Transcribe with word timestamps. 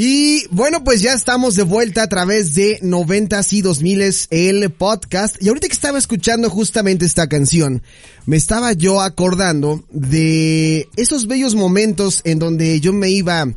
Y 0.00 0.46
bueno, 0.52 0.84
pues 0.84 1.02
ya 1.02 1.12
estamos 1.12 1.56
de 1.56 1.64
vuelta 1.64 2.04
a 2.04 2.08
través 2.08 2.54
de 2.54 2.78
90 2.82 3.40
y 3.50 3.62
2000 3.62 4.28
el 4.30 4.70
podcast. 4.70 5.42
Y 5.42 5.48
ahorita 5.48 5.66
que 5.66 5.72
estaba 5.72 5.98
escuchando 5.98 6.48
justamente 6.50 7.04
esta 7.04 7.28
canción, 7.28 7.82
me 8.24 8.36
estaba 8.36 8.74
yo 8.74 9.00
acordando 9.00 9.82
de 9.90 10.88
esos 10.94 11.26
bellos 11.26 11.56
momentos 11.56 12.20
en 12.22 12.38
donde 12.38 12.78
yo 12.78 12.92
me 12.92 13.10
iba 13.10 13.48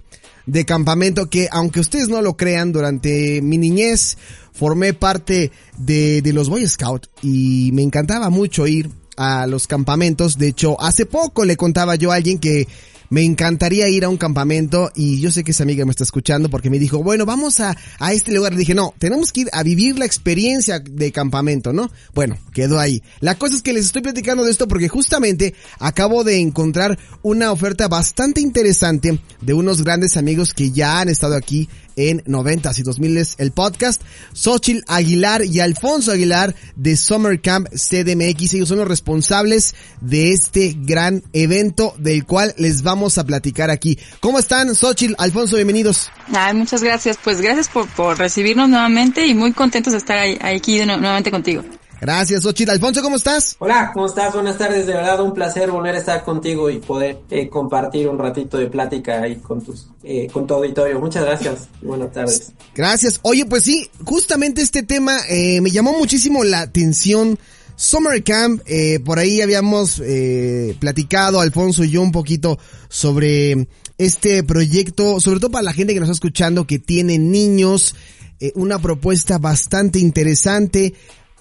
de 0.48 0.66
campamento 0.66 1.30
que, 1.30 1.48
aunque 1.52 1.80
ustedes 1.80 2.10
no 2.10 2.24
lo 2.24 2.36
crean, 2.36 2.72
durante 2.72 3.40
mi 3.44 3.60
niñez 3.60 4.18
formé 4.52 4.96
parte 4.96 5.52
de, 5.78 6.24
de 6.24 6.34
los 6.34 6.50
Boy 6.50 6.68
Scouts 6.68 7.12
y 7.22 7.70
me 7.74 7.84
encantaba 7.84 8.32
mucho 8.32 8.66
ir 8.66 8.90
a 9.16 9.46
los 9.46 9.68
campamentos. 9.68 10.40
De 10.40 10.48
hecho, 10.48 10.82
hace 10.82 11.06
poco 11.06 11.46
le 11.46 11.56
contaba 11.56 11.94
yo 11.98 12.12
a 12.12 12.16
alguien 12.16 12.40
que 12.40 12.68
me 13.12 13.24
encantaría 13.24 13.90
ir 13.90 14.06
a 14.06 14.10
un 14.10 14.16
campamento 14.16 14.90
y 14.96 15.20
yo 15.20 15.32
sé 15.34 15.44
que 15.44 15.52
esa 15.52 15.64
amiga 15.64 15.84
me 15.84 15.92
está 15.92 16.06
escuchando 16.06 16.50
porque 16.50 16.70
me 16.70 16.80
dijo, 16.80 17.04
bueno, 17.04 17.26
vamos 17.26 17.60
a, 17.60 17.76
a 18.00 18.14
este 18.14 18.32
lugar. 18.32 18.56
Dije, 18.56 18.74
no, 18.74 18.94
tenemos 19.00 19.34
que 19.34 19.42
ir 19.42 19.50
a 19.52 19.64
vivir 19.64 20.00
la 20.00 20.06
experiencia 20.06 20.80
de 20.80 21.12
campamento, 21.12 21.74
¿no? 21.74 21.92
Bueno, 22.14 22.38
quedó 22.54 22.80
ahí. 22.80 23.04
La 23.20 23.36
cosa 23.36 23.58
es 23.58 23.62
que 23.62 23.74
les 23.74 23.88
estoy 23.88 24.02
platicando 24.02 24.46
de 24.46 24.52
esto 24.52 24.66
porque 24.66 24.88
justamente 24.88 25.54
acabo 25.78 26.24
de 26.24 26.40
encontrar 26.40 26.98
una 27.22 27.52
oferta 27.52 27.90
bastante 27.90 28.40
interesante 28.40 29.20
de 29.42 29.54
unos 29.54 29.84
grandes 29.84 30.16
amigos 30.16 30.54
que 30.54 30.72
ya 30.72 31.02
han 31.02 31.10
estado 31.10 31.36
aquí 31.36 31.68
en 31.96 32.24
90 32.26 32.72
y 32.78 32.82
2000 32.84 33.12
el 33.38 33.52
podcast. 33.52 34.02
Xochil 34.34 34.84
Aguilar 34.88 35.44
y 35.44 35.60
Alfonso 35.60 36.12
Aguilar 36.12 36.56
de 36.76 36.96
Summer 36.96 37.42
Camp 37.42 37.68
CDMX. 37.70 38.54
Ellos 38.54 38.70
son 38.70 38.78
los 38.78 38.88
responsables 38.88 39.76
de 40.00 40.32
este 40.32 40.76
gran 40.80 41.24
evento 41.34 41.94
del 41.98 42.26
cual 42.26 42.54
les 42.58 42.84
vamos 42.84 43.01
a 43.18 43.24
platicar 43.24 43.70
aquí. 43.70 43.98
¿Cómo 44.20 44.40
están, 44.40 44.74
Xochil, 44.76 45.16
Alfonso? 45.18 45.56
Bienvenidos. 45.56 46.10
Ay, 46.34 46.54
muchas 46.54 46.84
gracias. 46.84 47.18
Pues 47.24 47.42
gracias 47.42 47.68
por, 47.68 47.88
por 47.90 48.18
recibirnos 48.18 48.70
nuevamente 48.70 49.26
y 49.26 49.34
muy 49.34 49.54
contentos 49.54 49.94
de 49.94 50.00
estar 50.00 50.18
ahí, 50.18 50.38
aquí 50.42 50.78
de, 50.78 50.86
nuevamente 50.86 51.32
contigo. 51.32 51.64
Gracias, 52.02 52.44
Ochil. 52.48 52.68
Alfonso, 52.72 53.04
¿cómo 53.04 53.18
estás? 53.18 53.56
Hola, 53.60 53.92
¿cómo 53.94 54.08
estás? 54.08 54.34
Buenas 54.34 54.58
tardes. 54.58 54.88
De 54.88 54.94
verdad, 54.94 55.22
un 55.22 55.36
placer 55.36 55.70
volver 55.70 55.94
a 55.94 56.00
estar 56.00 56.24
contigo 56.24 56.68
y 56.72 56.80
poder 56.80 57.20
eh, 57.30 57.48
compartir 57.48 58.10
un 58.10 58.18
ratito 58.18 58.58
de 58.58 58.66
plática 58.66 59.22
ahí 59.22 59.36
con 59.36 59.64
tus, 59.64 59.88
eh, 60.04 60.28
con 60.34 60.48
tu 60.48 60.56
auditorio. 60.56 61.00
Muchas 61.00 61.24
gracias. 61.24 61.70
Buenas 61.80 62.12
tardes. 62.12 62.54
Gracias. 62.74 63.20
Oye, 63.22 63.46
pues 63.46 63.64
sí, 63.64 63.88
justamente 64.04 64.64
este 64.64 64.82
tema 64.82 65.20
eh, 65.30 65.62
me 65.62 65.70
llamó 65.70 65.96
muchísimo 65.96 66.44
la 66.44 66.62
atención. 66.62 67.38
Summer 67.82 68.24
Camp, 68.24 68.62
eh, 68.68 69.00
por 69.00 69.18
ahí 69.18 69.42
habíamos 69.42 70.00
eh, 70.06 70.76
platicado, 70.80 71.42
Alfonso 71.42 71.84
y 71.84 71.90
yo, 71.90 72.04
un 72.04 72.12
poquito 72.12 72.60
sobre 72.90 73.68
este 73.98 74.44
proyecto, 74.44 75.20
sobre 75.20 75.40
todo 75.40 75.50
para 75.50 75.64
la 75.64 75.74
gente 75.74 75.96
que 75.96 76.00
nos 76.00 76.08
está 76.08 76.14
escuchando, 76.14 76.68
que 76.68 76.78
tiene 76.78 77.18
niños, 77.18 77.96
eh, 78.40 78.52
una 78.54 78.78
propuesta 78.78 79.40
bastante 79.40 79.98
interesante. 79.98 80.94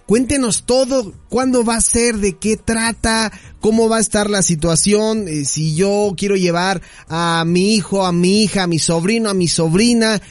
Cuéntenos 0.06 0.64
todo, 0.64 1.12
cuándo 1.28 1.62
va 1.62 1.76
a 1.76 1.80
ser, 1.82 2.16
de 2.16 2.38
qué 2.38 2.56
trata, 2.56 3.30
cómo 3.60 3.90
va 3.90 3.98
a 3.98 4.00
estar 4.00 4.30
la 4.30 4.42
situación, 4.42 5.28
eh, 5.28 5.44
si 5.44 5.74
yo 5.76 6.14
quiero 6.16 6.36
llevar 6.36 6.80
a 7.06 7.44
mi 7.46 7.74
hijo, 7.74 8.06
a 8.06 8.12
mi 8.12 8.44
hija, 8.44 8.62
a 8.62 8.66
mi 8.66 8.78
sobrino, 8.78 9.28
a 9.28 9.34
mi 9.34 9.46
sobrina. 9.46 10.22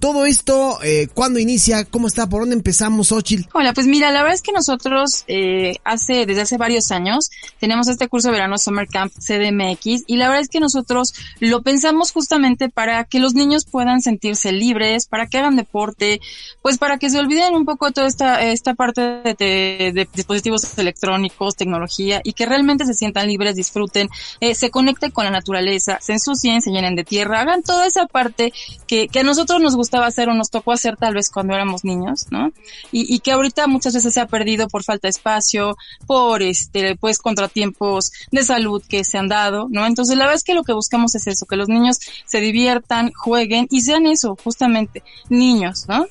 Todo 0.00 0.26
esto, 0.26 0.78
eh, 0.84 1.08
¿cuándo 1.12 1.40
inicia? 1.40 1.84
¿Cómo 1.84 2.06
está? 2.06 2.28
¿Por 2.28 2.42
dónde 2.42 2.54
empezamos, 2.54 3.10
Ochil? 3.10 3.48
Hola, 3.52 3.72
pues 3.72 3.88
mira, 3.88 4.12
la 4.12 4.22
verdad 4.22 4.36
es 4.36 4.42
que 4.42 4.52
nosotros 4.52 5.24
eh, 5.26 5.78
hace 5.82 6.24
desde 6.24 6.42
hace 6.42 6.56
varios 6.56 6.92
años 6.92 7.30
tenemos 7.58 7.88
este 7.88 8.06
curso 8.06 8.28
de 8.28 8.34
verano 8.34 8.58
Summer 8.58 8.86
Camp 8.86 9.12
CDMX 9.12 10.04
y 10.06 10.16
la 10.16 10.28
verdad 10.28 10.42
es 10.42 10.50
que 10.50 10.60
nosotros 10.60 11.14
lo 11.40 11.62
pensamos 11.62 12.12
justamente 12.12 12.68
para 12.68 13.02
que 13.04 13.18
los 13.18 13.34
niños 13.34 13.64
puedan 13.64 14.00
sentirse 14.00 14.52
libres, 14.52 15.08
para 15.08 15.26
que 15.26 15.38
hagan 15.38 15.56
deporte, 15.56 16.20
pues 16.62 16.78
para 16.78 16.98
que 16.98 17.10
se 17.10 17.18
olviden 17.18 17.56
un 17.56 17.64
poco 17.64 17.86
de 17.86 17.92
toda 17.92 18.06
esta, 18.06 18.44
esta 18.44 18.74
parte 18.74 19.00
de, 19.00 20.08
dispositivos 20.14 20.78
electrónicos, 20.78 21.56
tecnología 21.56 22.20
y 22.22 22.34
que 22.34 22.46
realmente 22.46 22.86
se 22.86 22.94
sientan 22.94 23.26
libres, 23.26 23.56
disfruten, 23.56 24.08
eh, 24.38 24.54
se 24.54 24.70
conecten 24.70 25.10
con 25.10 25.24
la 25.24 25.32
naturaleza, 25.32 25.98
se 26.00 26.12
ensucien, 26.12 26.62
se 26.62 26.70
llenen 26.70 26.94
de 26.94 27.02
tierra, 27.02 27.40
hagan 27.40 27.64
toda 27.64 27.84
esa 27.84 28.06
parte 28.06 28.52
que, 28.86 29.08
que 29.08 29.20
a 29.20 29.24
nosotros 29.24 29.60
nos 29.60 29.74
gusta 29.74 29.87
gustaba 29.88 30.06
hacer 30.06 30.28
o 30.28 30.34
nos 30.34 30.50
tocó 30.50 30.72
hacer 30.72 30.98
tal 30.98 31.14
vez 31.14 31.30
cuando 31.30 31.54
éramos 31.54 31.82
niños, 31.82 32.26
¿no? 32.30 32.52
Y, 32.92 33.14
y, 33.14 33.20
que 33.20 33.32
ahorita 33.32 33.66
muchas 33.68 33.94
veces 33.94 34.12
se 34.12 34.20
ha 34.20 34.26
perdido 34.26 34.68
por 34.68 34.84
falta 34.84 35.08
de 35.08 35.10
espacio, 35.10 35.78
por 36.06 36.42
este, 36.42 36.94
pues 36.96 37.18
contratiempos 37.18 38.12
de 38.30 38.44
salud 38.44 38.82
que 38.86 39.02
se 39.02 39.16
han 39.16 39.28
dado, 39.28 39.66
¿no? 39.70 39.86
Entonces 39.86 40.18
la 40.18 40.24
verdad 40.24 40.36
es 40.36 40.44
que 40.44 40.52
lo 40.52 40.62
que 40.62 40.74
buscamos 40.74 41.14
es 41.14 41.26
eso, 41.26 41.46
que 41.46 41.56
los 41.56 41.70
niños 41.70 42.00
se 42.26 42.40
diviertan, 42.40 43.12
jueguen 43.14 43.66
y 43.70 43.80
sean 43.80 44.06
eso, 44.06 44.36
justamente, 44.44 45.02
niños, 45.30 45.86
¿no? 45.88 46.04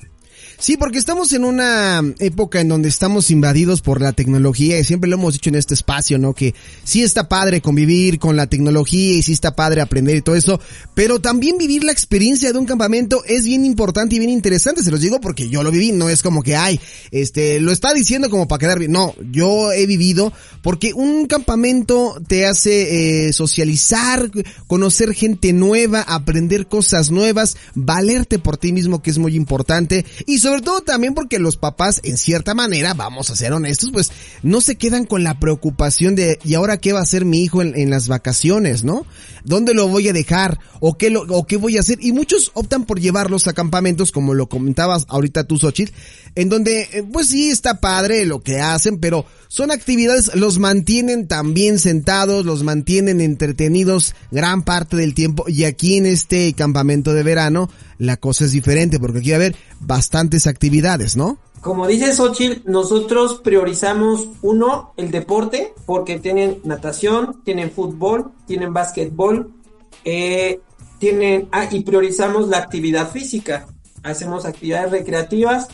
Sí, 0.59 0.75
porque 0.75 0.97
estamos 0.97 1.34
en 1.34 1.44
una 1.44 2.01
época 2.18 2.59
en 2.59 2.68
donde 2.68 2.90
estamos 2.90 3.29
invadidos 3.29 3.81
por 3.81 4.01
la 4.01 4.13
tecnología 4.13 4.79
y 4.79 4.84
siempre 4.84 5.07
lo 5.07 5.16
hemos 5.16 5.34
dicho 5.34 5.50
en 5.50 5.56
este 5.56 5.75
espacio, 5.75 6.18
¿no? 6.18 6.34
Que 6.34 6.56
sí 6.84 7.03
está 7.03 7.29
padre 7.29 7.62
convivir 7.62 8.18
con 8.18 8.35
la 8.35 8.47
tecnología 8.47 9.17
y 9.17 9.22
sí 9.22 9.34
está 9.34 9.56
padre 9.56 9.81
aprender 9.81 10.17
y 10.17 10.22
todo 10.23 10.35
eso, 10.35 10.59
pero 10.96 11.19
también 11.19 11.59
vivir 11.59 11.84
la 11.84 11.91
experiencia 11.91 12.51
de 12.51 12.57
un 12.57 12.66
campamento 12.66 13.23
es 13.28 13.46
bien 13.46 13.66
importante 13.66 14.16
y 14.16 14.19
bien 14.19 14.31
interesante, 14.31 14.84
se 14.84 14.90
los 14.90 15.00
digo 15.00 15.22
porque 15.22 15.47
yo 15.47 15.62
lo 15.62 15.69
viví, 15.69 15.91
no 15.91 16.09
es 16.09 16.23
como 16.23 16.41
que, 16.41 16.56
ay, 16.56 16.79
este, 17.12 17.59
lo 17.59 17.72
está 17.72 17.94
diciendo 17.94 18.31
como 18.31 18.47
para 18.47 18.59
quedar 18.59 18.79
bien, 18.79 18.91
no, 18.91 19.13
yo 19.31 19.72
he 19.72 19.85
vivido 19.85 20.34
porque 20.63 20.91
un 20.91 21.28
campamento 21.28 22.19
te 22.28 22.47
hace 22.47 23.28
eh, 23.28 23.34
socializar, 23.34 24.31
conocer 24.66 25.13
gente 25.13 25.53
nueva, 25.53 26.01
aprender 26.01 26.67
cosas 26.67 27.12
nuevas, 27.12 27.57
valerte 27.75 28.40
por 28.40 28.57
ti 28.57 28.73
mismo 28.73 29.03
que 29.03 29.12
es 29.12 29.19
muy 29.19 29.35
importante 29.35 30.03
y 30.25 30.40
todo 30.62 30.81
también 30.81 31.13
porque 31.13 31.40
los 31.40 31.58
papás, 31.58 32.00
en 32.03 32.18
cierta 32.18 32.53
manera, 32.53 32.94
vamos 32.94 33.30
a 33.30 33.35
ser 33.35 33.53
honestos, 33.53 33.91
pues 33.91 34.12
no 34.44 34.62
se 34.62 34.75
quedan 34.75 35.06
con 35.06 35.24
la 35.24 35.40
preocupación 35.40 36.16
de 36.16 36.40
¿y 36.44 36.56
ahora 36.56 36.78
qué 36.78 36.94
va 36.94 37.00
a 37.00 37.03
hacer 37.03 37.25
mi 37.25 37.41
hijo 37.41 37.62
en, 37.62 37.90
las 37.90 38.08
vacaciones, 38.08 38.84
no? 38.84 39.06
¿Dónde 39.44 39.74
lo 39.74 39.88
voy 39.88 40.09
a 40.09 40.13
dejar? 40.13 40.59
¿O 40.80 40.97
qué, 40.97 41.09
lo, 41.09 41.22
¿O 41.22 41.46
qué 41.46 41.58
voy 41.58 41.78
a 41.78 41.80
hacer? 41.80 42.00
Y 42.02 42.12
muchos 42.12 42.52
optan 42.53 42.85
por 42.85 43.00
llevarlos 43.00 43.47
a 43.47 43.53
campamentos, 43.53 44.12
como 44.12 44.34
lo 44.34 44.50
comentabas 44.50 45.06
ahorita 45.08 45.46
tú, 45.46 45.58
Xochitl, 45.58 45.94
en 46.35 46.50
donde, 46.50 47.06
pues 47.12 47.29
sí, 47.29 47.50
está 47.50 47.79
padre 47.79 48.25
lo 48.25 48.41
que 48.41 48.59
hacen, 48.59 49.00
pero 49.00 49.25
son 49.47 49.72
actividades, 49.72 50.35
los 50.35 50.59
mantienen 50.59 51.28
también 51.28 51.79
sentados, 51.79 52.46
los 52.46 52.64
mantienen 52.64 53.22
entretenidos 53.22 54.16
gran 54.31 54.64
parte 54.64 54.97
del 54.97 55.14
tiempo, 55.14 55.46
y 55.47 55.64
aquí 55.64 55.97
en 55.97 56.06
este 56.06 56.53
campamento 56.53 57.14
de 57.14 57.24
verano, 57.24 57.69
la 57.97 58.18
cosa 58.18 58.46
es 58.46 58.52
diferente, 58.52 59.00
porque 59.00 59.19
aquí 59.19 59.29
va 59.31 59.35
a 59.35 59.40
haber 59.40 59.56
actividades, 60.46 61.18
¿no? 61.18 61.40
Como 61.62 61.88
dice 61.88 62.14
Xochitl, 62.14 62.70
nosotros 62.70 63.42
priorizamos 63.44 64.28
uno, 64.42 64.94
el 64.96 65.09
deporte, 65.09 65.74
porque 65.86 66.20
tienen 66.20 66.59
natación, 66.64 67.42
tienen 67.44 67.72
fútbol, 67.72 68.31
tienen 68.46 68.74
básquetbol, 68.74 69.52
eh, 70.06 70.59
tienen, 71.00 71.47
ah, 71.52 71.68
y 71.72 71.81
priorizamos 71.81 72.47
la 72.47 72.58
actividad 72.59 73.09
física. 73.09 73.68
Hacemos 74.03 74.46
actividades 74.46 74.91
recreativas 74.91 75.67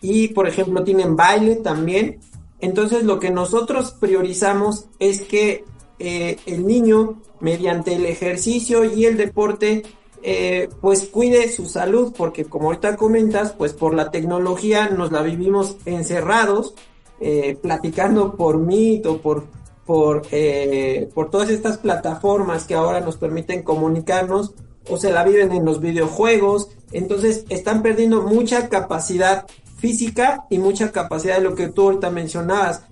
y, 0.00 0.28
por 0.28 0.46
ejemplo, 0.46 0.84
tienen 0.84 1.16
baile 1.16 1.56
también. 1.56 2.20
Entonces, 2.60 3.04
lo 3.04 3.18
que 3.18 3.30
nosotros 3.30 3.96
priorizamos 3.98 4.86
es 4.98 5.22
que 5.22 5.64
eh, 5.98 6.36
el 6.46 6.66
niño, 6.66 7.22
mediante 7.40 7.94
el 7.94 8.06
ejercicio 8.06 8.84
y 8.84 9.06
el 9.06 9.16
deporte, 9.16 9.82
eh, 10.24 10.68
pues 10.80 11.06
cuide 11.06 11.50
su 11.50 11.66
salud, 11.66 12.12
porque 12.16 12.44
como 12.44 12.66
ahorita 12.66 12.96
comentas, 12.96 13.52
pues 13.52 13.72
por 13.72 13.92
la 13.92 14.12
tecnología 14.12 14.88
nos 14.88 15.10
la 15.10 15.20
vivimos 15.22 15.76
encerrados, 15.84 16.74
eh, 17.20 17.58
platicando 17.60 18.36
por 18.36 18.58
Meet 18.58 19.04
o 19.06 19.18
por, 19.18 19.46
por, 19.84 20.22
eh, 20.30 21.10
por 21.12 21.28
todas 21.28 21.50
estas 21.50 21.78
plataformas 21.78 22.64
que 22.64 22.74
ahora 22.74 23.00
nos 23.00 23.16
permiten 23.16 23.62
comunicarnos, 23.62 24.54
o 24.88 24.96
se 24.96 25.12
la 25.12 25.24
viven 25.24 25.52
en 25.52 25.64
los 25.64 25.80
videojuegos, 25.80 26.68
entonces 26.92 27.44
están 27.48 27.82
perdiendo 27.82 28.22
mucha 28.22 28.68
capacidad 28.68 29.46
física 29.78 30.46
y 30.50 30.58
mucha 30.58 30.92
capacidad 30.92 31.36
de 31.36 31.42
lo 31.42 31.54
que 31.56 31.68
tú 31.68 31.82
ahorita 31.82 32.10
mencionabas, 32.10 32.82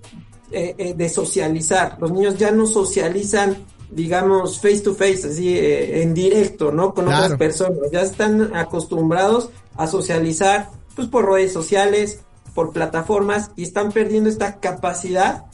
de 0.51 1.07
socializar. 1.07 1.97
Los 2.01 2.11
niños 2.11 2.37
ya 2.37 2.51
no 2.51 2.65
socializan 2.65 3.55
digamos, 3.91 4.59
face 4.59 4.79
to 4.79 4.95
face, 4.95 5.27
así 5.27 5.57
eh, 5.57 6.01
en 6.01 6.13
directo, 6.13 6.71
¿no? 6.71 6.93
Con 6.93 7.07
otras 7.07 7.35
personas. 7.35 7.79
Ya 7.91 8.01
están 8.01 8.55
acostumbrados 8.55 9.49
a 9.75 9.87
socializar, 9.87 10.69
pues 10.95 11.07
por 11.07 11.29
redes 11.29 11.53
sociales, 11.53 12.21
por 12.53 12.71
plataformas 12.71 13.51
y 13.55 13.63
están 13.63 13.91
perdiendo 13.91 14.29
esta 14.29 14.59
capacidad 14.59 15.45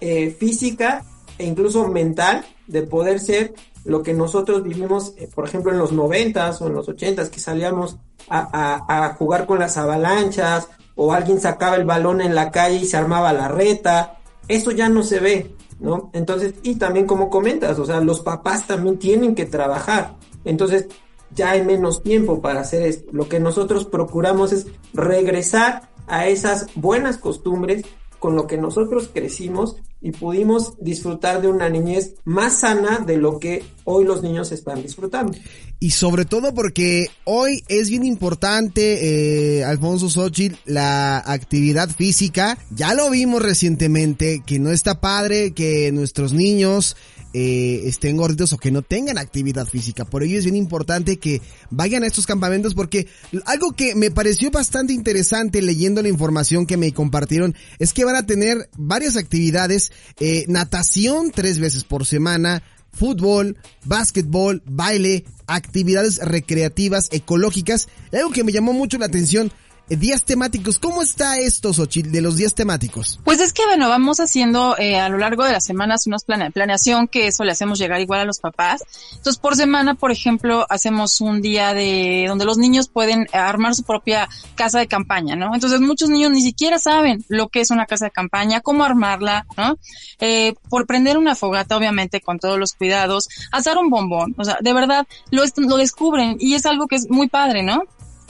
eh, 0.00 0.30
física 0.30 1.04
e 1.38 1.46
incluso 1.46 1.86
mental 1.88 2.44
de 2.66 2.82
poder 2.82 3.20
ser 3.20 3.54
lo 3.84 4.02
que 4.02 4.14
nosotros 4.14 4.62
vivimos, 4.62 5.14
eh, 5.16 5.28
por 5.32 5.46
ejemplo, 5.46 5.72
en 5.72 5.78
los 5.78 5.92
noventas 5.92 6.60
o 6.60 6.68
en 6.68 6.74
los 6.74 6.88
ochentas, 6.88 7.30
que 7.30 7.40
salíamos 7.40 7.96
a, 8.28 8.84
a, 8.88 9.14
jugar 9.14 9.46
con 9.46 9.58
las 9.58 9.76
avalanchas 9.76 10.68
o 10.94 11.12
alguien 11.12 11.40
sacaba 11.40 11.76
el 11.76 11.84
balón 11.84 12.20
en 12.20 12.34
la 12.34 12.50
calle 12.50 12.76
y 12.76 12.86
se 12.86 12.96
armaba 12.96 13.32
la 13.32 13.48
reta. 13.48 14.18
Eso 14.46 14.70
ya 14.70 14.88
no 14.88 15.02
se 15.02 15.18
ve, 15.18 15.54
¿no? 15.82 16.10
Entonces, 16.12 16.54
y 16.62 16.76
también 16.76 17.06
como 17.06 17.28
comentas, 17.28 17.78
o 17.78 17.84
sea, 17.84 18.00
los 18.00 18.20
papás 18.20 18.66
también 18.66 18.98
tienen 18.98 19.34
que 19.34 19.44
trabajar. 19.44 20.14
Entonces, 20.44 20.86
ya 21.34 21.50
hay 21.50 21.64
menos 21.64 22.02
tiempo 22.02 22.40
para 22.40 22.60
hacer 22.60 22.82
esto. 22.82 23.10
Lo 23.12 23.28
que 23.28 23.40
nosotros 23.40 23.84
procuramos 23.84 24.52
es 24.52 24.66
regresar 24.94 25.90
a 26.06 26.26
esas 26.28 26.68
buenas 26.74 27.18
costumbres 27.18 27.84
con 28.18 28.36
lo 28.36 28.46
que 28.46 28.56
nosotros 28.56 29.10
crecimos 29.12 29.76
y 30.02 30.10
pudimos 30.10 30.74
disfrutar 30.80 31.40
de 31.40 31.48
una 31.48 31.68
niñez 31.68 32.14
más 32.24 32.60
sana 32.60 32.98
de 32.98 33.16
lo 33.16 33.38
que 33.38 33.62
hoy 33.84 34.04
los 34.04 34.22
niños 34.22 34.50
están 34.50 34.82
disfrutando. 34.82 35.38
Y 35.78 35.90
sobre 35.90 36.24
todo 36.24 36.52
porque 36.54 37.06
hoy 37.24 37.62
es 37.68 37.88
bien 37.88 38.04
importante, 38.04 39.58
eh, 39.58 39.64
Alfonso 39.64 40.10
Xochitl, 40.10 40.56
la 40.64 41.18
actividad 41.18 41.88
física. 41.88 42.58
Ya 42.70 42.94
lo 42.94 43.10
vimos 43.10 43.42
recientemente, 43.42 44.42
que 44.44 44.58
no 44.58 44.70
está 44.70 45.00
padre 45.00 45.52
que 45.52 45.92
nuestros 45.92 46.32
niños 46.32 46.96
eh, 47.32 47.82
estén 47.86 48.16
gorditos 48.16 48.52
o 48.52 48.58
que 48.58 48.70
no 48.70 48.82
tengan 48.82 49.18
actividad 49.18 49.66
física. 49.66 50.04
Por 50.04 50.22
ello 50.22 50.38
es 50.38 50.44
bien 50.44 50.56
importante 50.56 51.18
que 51.18 51.40
vayan 51.70 52.02
a 52.02 52.06
estos 52.06 52.26
campamentos 52.26 52.74
porque 52.74 53.06
algo 53.46 53.72
que 53.72 53.94
me 53.94 54.10
pareció 54.10 54.50
bastante 54.50 54.92
interesante 54.92 55.62
leyendo 55.62 56.02
la 56.02 56.08
información 56.08 56.66
que 56.66 56.76
me 56.76 56.92
compartieron 56.92 57.54
es 57.78 57.92
que 57.92 58.04
van 58.04 58.16
a 58.16 58.26
tener 58.26 58.68
varias 58.76 59.16
actividades, 59.16 59.92
eh, 60.20 60.44
natación 60.48 61.30
tres 61.30 61.58
veces 61.58 61.84
por 61.84 62.06
semana, 62.06 62.62
fútbol, 62.92 63.56
básquetbol, 63.84 64.62
baile, 64.66 65.24
actividades 65.46 66.18
recreativas, 66.18 67.08
ecológicas. 67.12 67.88
Algo 68.12 68.30
que 68.30 68.44
me 68.44 68.52
llamó 68.52 68.72
mucho 68.72 68.98
la 68.98 69.06
atención 69.06 69.50
días 69.96 70.24
temáticos. 70.24 70.78
¿Cómo 70.78 71.02
está 71.02 71.38
esto, 71.38 71.72
Xochitl, 71.72 72.10
de 72.10 72.20
los 72.20 72.36
días 72.36 72.54
temáticos? 72.54 73.20
Pues 73.24 73.40
es 73.40 73.52
que, 73.52 73.64
bueno, 73.64 73.88
vamos 73.88 74.20
haciendo 74.20 74.76
eh, 74.78 74.98
a 74.98 75.08
lo 75.08 75.18
largo 75.18 75.44
de 75.44 75.52
las 75.52 75.64
semanas 75.64 76.06
unos 76.06 76.24
plane 76.24 76.50
planeación 76.50 77.08
que 77.08 77.28
eso 77.28 77.44
le 77.44 77.52
hacemos 77.52 77.78
llegar 77.78 78.00
igual 78.00 78.20
a 78.20 78.24
los 78.24 78.38
papás. 78.40 78.82
Entonces, 79.12 79.38
por 79.38 79.56
semana, 79.56 79.94
por 79.94 80.12
ejemplo, 80.12 80.66
hacemos 80.68 81.20
un 81.20 81.40
día 81.42 81.74
de 81.74 82.24
donde 82.28 82.44
los 82.44 82.58
niños 82.58 82.88
pueden 82.88 83.26
armar 83.32 83.74
su 83.74 83.82
propia 83.82 84.28
casa 84.54 84.78
de 84.78 84.86
campaña, 84.86 85.36
¿no? 85.36 85.54
Entonces, 85.54 85.80
muchos 85.80 86.10
niños 86.10 86.30
ni 86.30 86.42
siquiera 86.42 86.78
saben 86.78 87.24
lo 87.28 87.48
que 87.48 87.60
es 87.60 87.70
una 87.70 87.86
casa 87.86 88.06
de 88.06 88.10
campaña, 88.10 88.60
cómo 88.60 88.84
armarla, 88.84 89.46
¿no? 89.56 89.78
Eh, 90.20 90.54
por 90.68 90.86
prender 90.86 91.18
una 91.18 91.34
fogata, 91.34 91.76
obviamente, 91.76 92.20
con 92.20 92.38
todos 92.38 92.58
los 92.58 92.72
cuidados, 92.74 93.28
hacer 93.50 93.76
un 93.78 93.90
bombón, 93.90 94.34
o 94.38 94.44
sea, 94.44 94.58
de 94.60 94.72
verdad, 94.72 95.06
lo, 95.30 95.42
lo 95.56 95.76
descubren 95.76 96.36
y 96.38 96.54
es 96.54 96.66
algo 96.66 96.86
que 96.86 96.96
es 96.96 97.10
muy 97.10 97.28
padre, 97.28 97.62
¿no? 97.62 97.82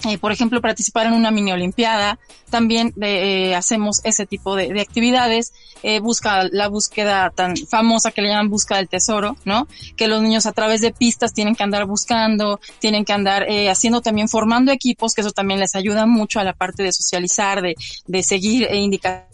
Eh, 0.05 0.19
por 0.19 0.33
ejemplo, 0.33 0.61
participar 0.61 1.07
en 1.07 1.13
una 1.13 1.31
mini 1.31 1.53
olimpiada, 1.53 2.19
también 2.51 2.93
eh, 3.01 3.55
hacemos 3.55 4.01
ese 4.05 4.27
tipo 4.27 4.57
de, 4.57 4.81
actividades, 4.81 5.53
eh, 5.83 6.01
busca 6.01 6.49
la 6.51 6.69
búsqueda 6.69 7.31
tan 7.31 7.57
famosa 7.57 8.11
que 8.11 8.23
le 8.23 8.29
llaman 8.29 8.51
busca 8.51 8.77
del 8.77 8.89
tesoro, 8.89 9.37
¿no? 9.45 9.69
Que 9.97 10.09
los 10.09 10.21
niños 10.21 10.47
a 10.47 10.53
través 10.53 10.81
de 10.81 10.93
pistas 10.93 11.33
tienen 11.33 11.55
que 11.55 11.63
andar 11.63 11.87
buscando, 11.87 12.61
tienen 12.81 13.05
que 13.05 13.13
andar 13.13 13.47
haciendo 13.71 14.01
también 14.01 14.29
formando 14.29 14.73
equipos, 14.73 15.15
que 15.15 15.21
eso 15.21 15.31
también 15.31 15.61
les 15.61 15.75
ayuda 15.75 16.07
mucho 16.07 16.41
a 16.41 16.45
la 16.45 16.53
parte 16.53 16.83
de 16.83 16.93
socializar, 16.93 17.63
de, 17.63 17.77
de 18.07 18.23
seguir 18.23 18.69
indicaciones 18.73 19.32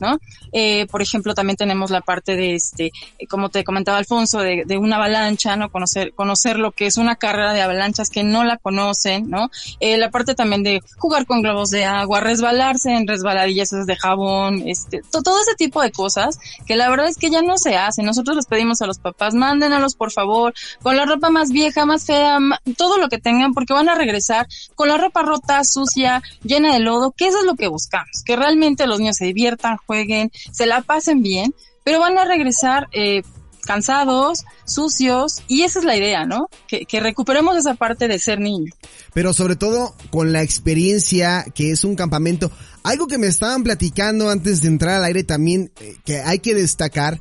¿no? 0.00 0.18
Eh, 0.52 0.86
por 0.90 1.02
ejemplo, 1.02 1.34
también 1.34 1.56
tenemos 1.56 1.90
la 1.90 2.00
parte 2.00 2.36
de 2.36 2.54
este, 2.54 2.90
como 3.28 3.48
te 3.50 3.64
comentaba 3.64 3.98
Alfonso, 3.98 4.40
de, 4.40 4.64
una 4.78 4.96
avalancha, 4.96 5.56
¿no? 5.56 5.70
Conocer, 5.70 6.12
conocer 6.14 6.58
lo 6.58 6.72
que 6.72 6.86
es 6.86 6.96
una 6.96 7.16
carrera 7.16 7.52
de 7.52 7.62
avalanchas 7.62 8.10
que 8.10 8.22
no 8.22 8.44
la 8.44 8.56
conocen, 8.56 9.28
¿no? 9.30 9.50
Eh, 9.80 9.96
la 9.96 10.10
parte 10.10 10.34
también 10.34 10.62
de 10.62 10.82
jugar 10.98 11.26
con 11.26 11.42
globos 11.42 11.70
de 11.70 11.84
agua, 11.84 12.20
resbalarse 12.20 12.94
en 12.94 13.06
resbaladillas 13.06 13.70
de 13.70 13.96
jabón, 13.96 14.62
este, 14.66 15.02
todo 15.10 15.40
ese 15.40 15.54
tipo 15.56 15.82
de 15.82 15.92
cosas 15.92 16.38
que 16.66 16.76
la 16.76 16.88
verdad 16.88 17.08
es 17.08 17.16
que 17.16 17.30
ya 17.30 17.42
no 17.42 17.58
se 17.58 17.76
hace. 17.76 18.02
Nosotros 18.02 18.36
les 18.36 18.46
pedimos 18.46 18.82
a 18.82 18.86
los 18.86 18.98
papás, 18.98 19.34
mándenalos 19.34 19.94
por 19.94 20.12
favor, 20.12 20.54
con 20.82 20.96
la 20.96 21.04
ropa 21.04 21.30
más 21.30 21.50
vieja, 21.50 21.86
más 21.86 22.06
fea, 22.06 22.38
todo 22.76 22.98
lo 22.98 23.08
que 23.08 23.18
tengan, 23.18 23.54
porque 23.54 23.72
van 23.72 23.88
a 23.88 23.94
regresar 23.94 24.46
con 24.74 24.88
la 24.88 24.98
ropa 24.98 25.22
rota, 25.22 25.62
sucia, 25.64 26.22
llena 26.42 26.72
de 26.72 26.80
lodo, 26.80 27.12
que 27.12 27.26
eso 27.26 27.38
es 27.38 27.44
lo 27.44 27.54
que 27.54 27.68
buscamos, 27.68 28.22
que 28.24 28.36
realmente 28.36 28.86
los 28.86 28.98
niños 28.98 29.16
se 29.16 29.25
diviertan, 29.26 29.76
jueguen, 29.86 30.30
se 30.52 30.66
la 30.66 30.82
pasen 30.82 31.22
bien, 31.22 31.54
pero 31.84 32.00
van 32.00 32.18
a 32.18 32.24
regresar 32.24 32.88
eh, 32.92 33.22
cansados, 33.66 34.44
sucios, 34.64 35.42
y 35.48 35.62
esa 35.62 35.80
es 35.80 35.84
la 35.84 35.96
idea, 35.96 36.24
¿no? 36.24 36.48
Que, 36.68 36.86
recuperemos 37.00 37.56
esa 37.56 37.74
parte 37.74 38.08
de 38.08 38.18
ser 38.18 38.40
niño. 38.40 38.72
Pero 39.12 39.34
sobre 39.34 39.56
todo 39.56 39.94
con 40.10 40.32
la 40.32 40.42
experiencia 40.42 41.44
que 41.54 41.72
es 41.72 41.84
un 41.84 41.96
campamento. 41.96 42.50
Algo 42.82 43.06
que 43.06 43.18
me 43.18 43.26
estaban 43.26 43.64
platicando 43.64 44.30
antes 44.30 44.62
de 44.62 44.68
entrar 44.68 44.94
al 44.94 45.04
aire 45.04 45.24
también, 45.24 45.72
eh, 45.80 45.96
que 46.04 46.20
hay 46.20 46.38
que 46.38 46.54
destacar, 46.54 47.20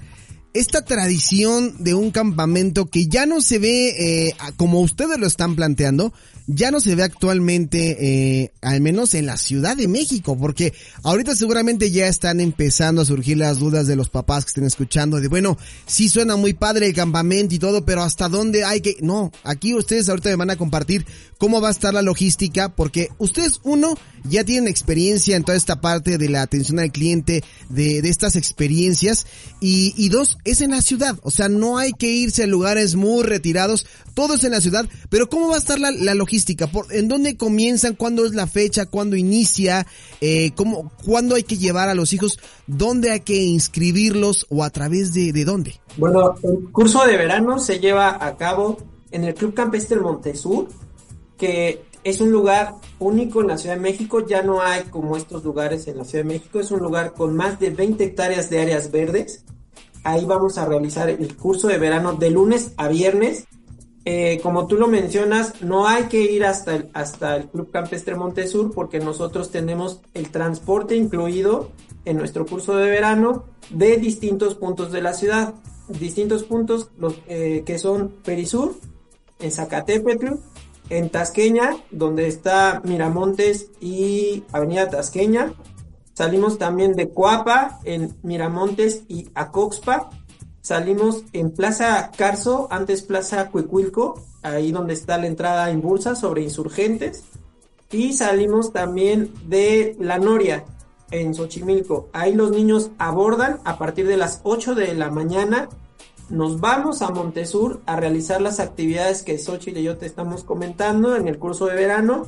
esta 0.54 0.86
tradición 0.86 1.84
de 1.84 1.96
un 1.96 2.12
campamento 2.12 2.86
que 2.86 3.08
ya 3.08 3.26
no 3.26 3.42
se 3.42 3.60
ve 3.60 4.28
eh, 4.30 4.34
como 4.56 4.80
ustedes 4.80 5.20
lo 5.20 5.28
están 5.28 5.56
planteando, 5.58 6.14
ya 6.48 6.70
no 6.70 6.80
se 6.80 6.94
ve 6.96 7.04
actualmente, 7.04 7.98
eh, 8.00 8.52
al 8.62 8.80
menos 8.80 9.16
en 9.16 9.26
la 9.26 9.38
Ciudad 9.38 9.76
de 9.76 9.88
México, 9.88 10.38
porque 10.38 10.74
ahorita 11.04 11.36
seguramente 11.36 11.90
ya 11.90 12.08
están 12.08 12.40
empezando 12.40 13.02
a 13.02 13.06
surgir 13.06 13.38
las 13.38 13.58
dudas 13.58 13.88
de 13.88 13.96
los 13.96 14.10
papás 14.10 14.46
que 14.46 14.50
estén 14.50 14.66
escuchando, 14.66 15.20
de 15.20 15.28
bueno, 15.28 15.58
sí 15.88 16.08
suena 16.08 16.36
muy 16.36 16.54
padre 16.54 16.88
el 16.88 16.94
campamento 16.94 17.56
y 17.56 17.60
todo, 17.60 17.84
pero 17.84 18.04
hasta 18.04 18.30
dónde 18.30 18.64
hay 18.64 18.82
que, 18.82 18.98
no, 19.02 19.32
aquí 19.44 19.74
ustedes 19.74 20.08
ahorita 20.08 20.30
me 20.30 20.36
van 20.36 20.52
a 20.52 20.56
compartir 20.56 21.06
cómo 21.40 21.62
va 21.62 21.70
a 21.70 21.72
estar 21.72 21.94
la 21.94 22.04
logística, 22.04 22.70
porque 22.70 23.10
ustedes, 23.18 23.60
uno, 23.64 23.98
ya 24.24 24.44
tienen 24.44 24.68
experiencia 24.68 25.36
en 25.36 25.44
toda 25.44 25.58
esta 25.58 25.82
parte 25.82 26.18
de 26.18 26.30
la 26.30 26.44
atención 26.44 26.80
al 26.80 26.92
cliente, 26.92 27.44
de, 27.70 28.02
de 28.02 28.10
estas 28.10 28.36
experiencias, 28.36 29.26
y, 29.60 29.94
y 29.98 30.10
dos, 30.10 30.38
es 30.46 30.62
en 30.62 30.72
la 30.72 30.82
ciudad, 30.84 31.18
o 31.24 31.32
sea, 31.32 31.50
no 31.50 31.80
hay 31.80 31.92
que 31.94 32.12
irse 32.12 32.44
a 32.44 32.48
lugares 32.48 32.96
muy 32.96 33.24
retirados, 33.24 33.88
todo 34.14 34.36
es 34.36 34.44
en 34.44 34.52
la 34.52 34.62
ciudad, 34.62 34.88
pero 35.10 35.28
cómo 35.28 35.50
va 35.50 35.56
a 35.56 35.60
estar 35.60 35.80
la, 35.80 35.92
la 35.92 36.14
logística 36.14 36.35
¿Por, 36.72 36.94
¿En 36.94 37.08
dónde 37.08 37.38
comienzan? 37.38 37.96
¿Cuándo 37.96 38.26
es 38.26 38.34
la 38.34 38.48
fecha? 38.48 38.86
¿Cuándo 38.86 39.16
inicia? 39.16 39.88
Eh, 40.22 40.52
¿cómo, 40.56 40.92
¿Cuándo 41.06 41.36
hay 41.36 41.44
que 41.44 41.58
llevar 41.58 41.90
a 41.90 41.96
los 41.96 42.14
hijos? 42.14 42.40
¿Dónde 42.68 43.12
hay 43.12 43.22
que 43.22 43.42
inscribirlos 43.42 44.46
o 44.50 44.64
a 44.64 44.70
través 44.70 45.14
de, 45.14 45.32
de 45.32 45.46
dónde? 45.46 45.80
Bueno, 45.98 46.36
el 46.44 46.72
curso 46.72 47.06
de 47.06 47.18
verano 47.18 47.60
se 47.60 47.80
lleva 47.80 48.26
a 48.26 48.36
cabo 48.36 48.78
en 49.12 49.24
el 49.24 49.34
Club 49.34 49.54
Campestre 49.54 50.00
Montesur, 50.00 50.68
que 51.38 51.84
es 52.04 52.22
un 52.22 52.32
lugar 52.32 52.76
único 53.00 53.42
en 53.42 53.48
la 53.48 53.58
Ciudad 53.58 53.76
de 53.76 53.82
México, 53.82 54.26
ya 54.26 54.44
no 54.44 54.62
hay 54.62 54.84
como 54.84 55.18
estos 55.18 55.44
lugares 55.44 55.88
en 55.88 55.98
la 55.98 56.04
Ciudad 56.04 56.24
de 56.24 56.34
México, 56.34 56.60
es 56.60 56.70
un 56.72 56.80
lugar 56.80 57.14
con 57.14 57.36
más 57.36 57.60
de 57.60 57.72
20 57.72 58.04
hectáreas 58.04 58.50
de 58.50 58.62
áreas 58.62 58.92
verdes. 58.92 59.44
Ahí 60.04 60.24
vamos 60.26 60.60
a 60.60 60.66
realizar 60.66 61.10
el 61.10 61.36
curso 61.36 61.68
de 61.68 61.80
verano 61.80 62.14
de 62.14 62.30
lunes 62.30 62.74
a 62.78 62.90
viernes 62.90 63.48
eh, 64.08 64.40
como 64.44 64.68
tú 64.68 64.78
lo 64.78 64.88
mencionas, 64.88 65.64
no 65.64 65.88
hay 65.88 66.04
que 66.04 66.22
ir 66.22 66.46
hasta 66.46 66.76
el, 66.76 66.90
hasta 66.94 67.36
el 67.38 67.48
Club 67.48 67.72
Campestre 67.72 68.14
Montesur 68.14 68.72
porque 68.72 69.00
nosotros 69.00 69.50
tenemos 69.50 70.02
el 70.14 70.30
transporte 70.30 70.96
incluido 70.96 71.72
en 72.06 72.18
nuestro 72.18 72.46
curso 72.46 72.76
de 72.76 72.88
verano 72.88 73.46
de 73.72 73.98
distintos 73.98 74.54
puntos 74.54 74.92
de 74.92 75.02
la 75.02 75.14
ciudad. 75.14 75.56
Distintos 75.88 76.44
puntos 76.44 76.92
los, 77.00 77.16
eh, 77.28 77.64
que 77.66 77.80
son 77.80 78.14
Perisur, 78.24 78.76
en 79.40 79.52
Zacatepetl, 79.52 80.36
en 80.92 81.10
Tasqueña, 81.10 81.76
donde 81.90 82.28
está 82.28 82.82
Miramontes 82.86 83.72
y 83.82 84.44
Avenida 84.52 84.88
Tasqueña. 84.88 85.54
Salimos 86.14 86.60
también 86.60 86.94
de 86.94 87.10
Coapa, 87.10 87.80
en 87.84 88.16
Miramontes 88.22 89.02
y 89.08 89.30
Acoxpa 89.34 90.12
Salimos 90.66 91.26
en 91.32 91.52
Plaza 91.52 92.10
Carso, 92.18 92.68
antes 92.72 93.04
Plaza 93.04 93.52
Cuicuilco, 93.52 94.20
ahí 94.42 94.72
donde 94.72 94.96
está 94.96 95.20
la 95.20 95.28
entrada 95.28 95.70
en 95.70 95.80
Bursa 95.80 96.16
sobre 96.16 96.42
insurgentes. 96.42 97.24
Y 97.92 98.14
salimos 98.14 98.74
también 98.74 99.32
de 99.48 99.96
La 100.00 100.18
Noria, 100.18 100.66
en 101.12 101.36
Xochimilco. 101.36 102.10
Ahí 102.14 102.34
los 102.34 102.50
niños 102.50 102.90
abordan 102.98 103.60
a 103.64 103.78
partir 103.78 104.08
de 104.08 104.18
las 104.18 104.42
8 104.42 104.74
de 104.74 104.96
la 104.96 105.12
mañana. 105.12 105.70
Nos 106.30 106.60
vamos 106.60 107.04
a 107.04 107.12
Montesur 107.12 107.82
a 107.86 107.96
realizar 107.96 108.42
las 108.42 108.60
actividades 108.60 109.22
que 109.22 109.38
Xochitl 109.38 109.78
y 109.78 109.84
yo 109.84 109.98
te 109.98 110.08
estamos 110.08 110.44
comentando 110.44 111.16
en 111.16 111.28
el 111.28 111.38
curso 111.38 111.68
de 111.68 111.76
verano. 111.76 112.26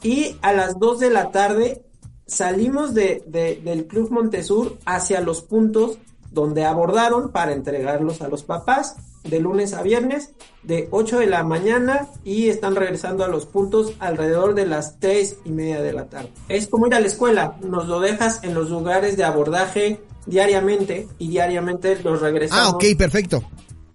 Y 0.00 0.36
a 0.42 0.52
las 0.52 0.78
2 0.78 1.00
de 1.00 1.10
la 1.10 1.32
tarde 1.32 1.82
salimos 2.24 2.94
de, 2.94 3.24
del 3.64 3.86
Club 3.88 4.12
Montesur 4.12 4.78
hacia 4.86 5.20
los 5.20 5.42
puntos 5.42 5.98
donde 6.34 6.64
abordaron 6.66 7.30
para 7.30 7.52
entregarlos 7.52 8.20
a 8.20 8.28
los 8.28 8.42
papás 8.42 8.96
de 9.22 9.40
lunes 9.40 9.72
a 9.72 9.82
viernes 9.82 10.32
de 10.62 10.88
8 10.90 11.20
de 11.20 11.26
la 11.26 11.42
mañana 11.44 12.08
y 12.24 12.48
están 12.48 12.74
regresando 12.76 13.24
a 13.24 13.28
los 13.28 13.46
puntos 13.46 13.94
alrededor 13.98 14.54
de 14.54 14.66
las 14.66 14.98
3 15.00 15.38
y 15.46 15.50
media 15.50 15.80
de 15.80 15.92
la 15.94 16.04
tarde. 16.06 16.30
Es 16.48 16.66
como 16.68 16.86
ir 16.86 16.94
a 16.94 17.00
la 17.00 17.06
escuela, 17.06 17.56
nos 17.62 17.86
lo 17.88 18.00
dejas 18.00 18.40
en 18.44 18.52
los 18.52 18.68
lugares 18.68 19.16
de 19.16 19.24
abordaje 19.24 20.00
diariamente 20.26 21.08
y 21.18 21.28
diariamente 21.28 21.98
los 22.02 22.20
regresamos. 22.20 22.66
Ah, 22.66 22.70
ok, 22.76 22.84
perfecto. 22.98 23.42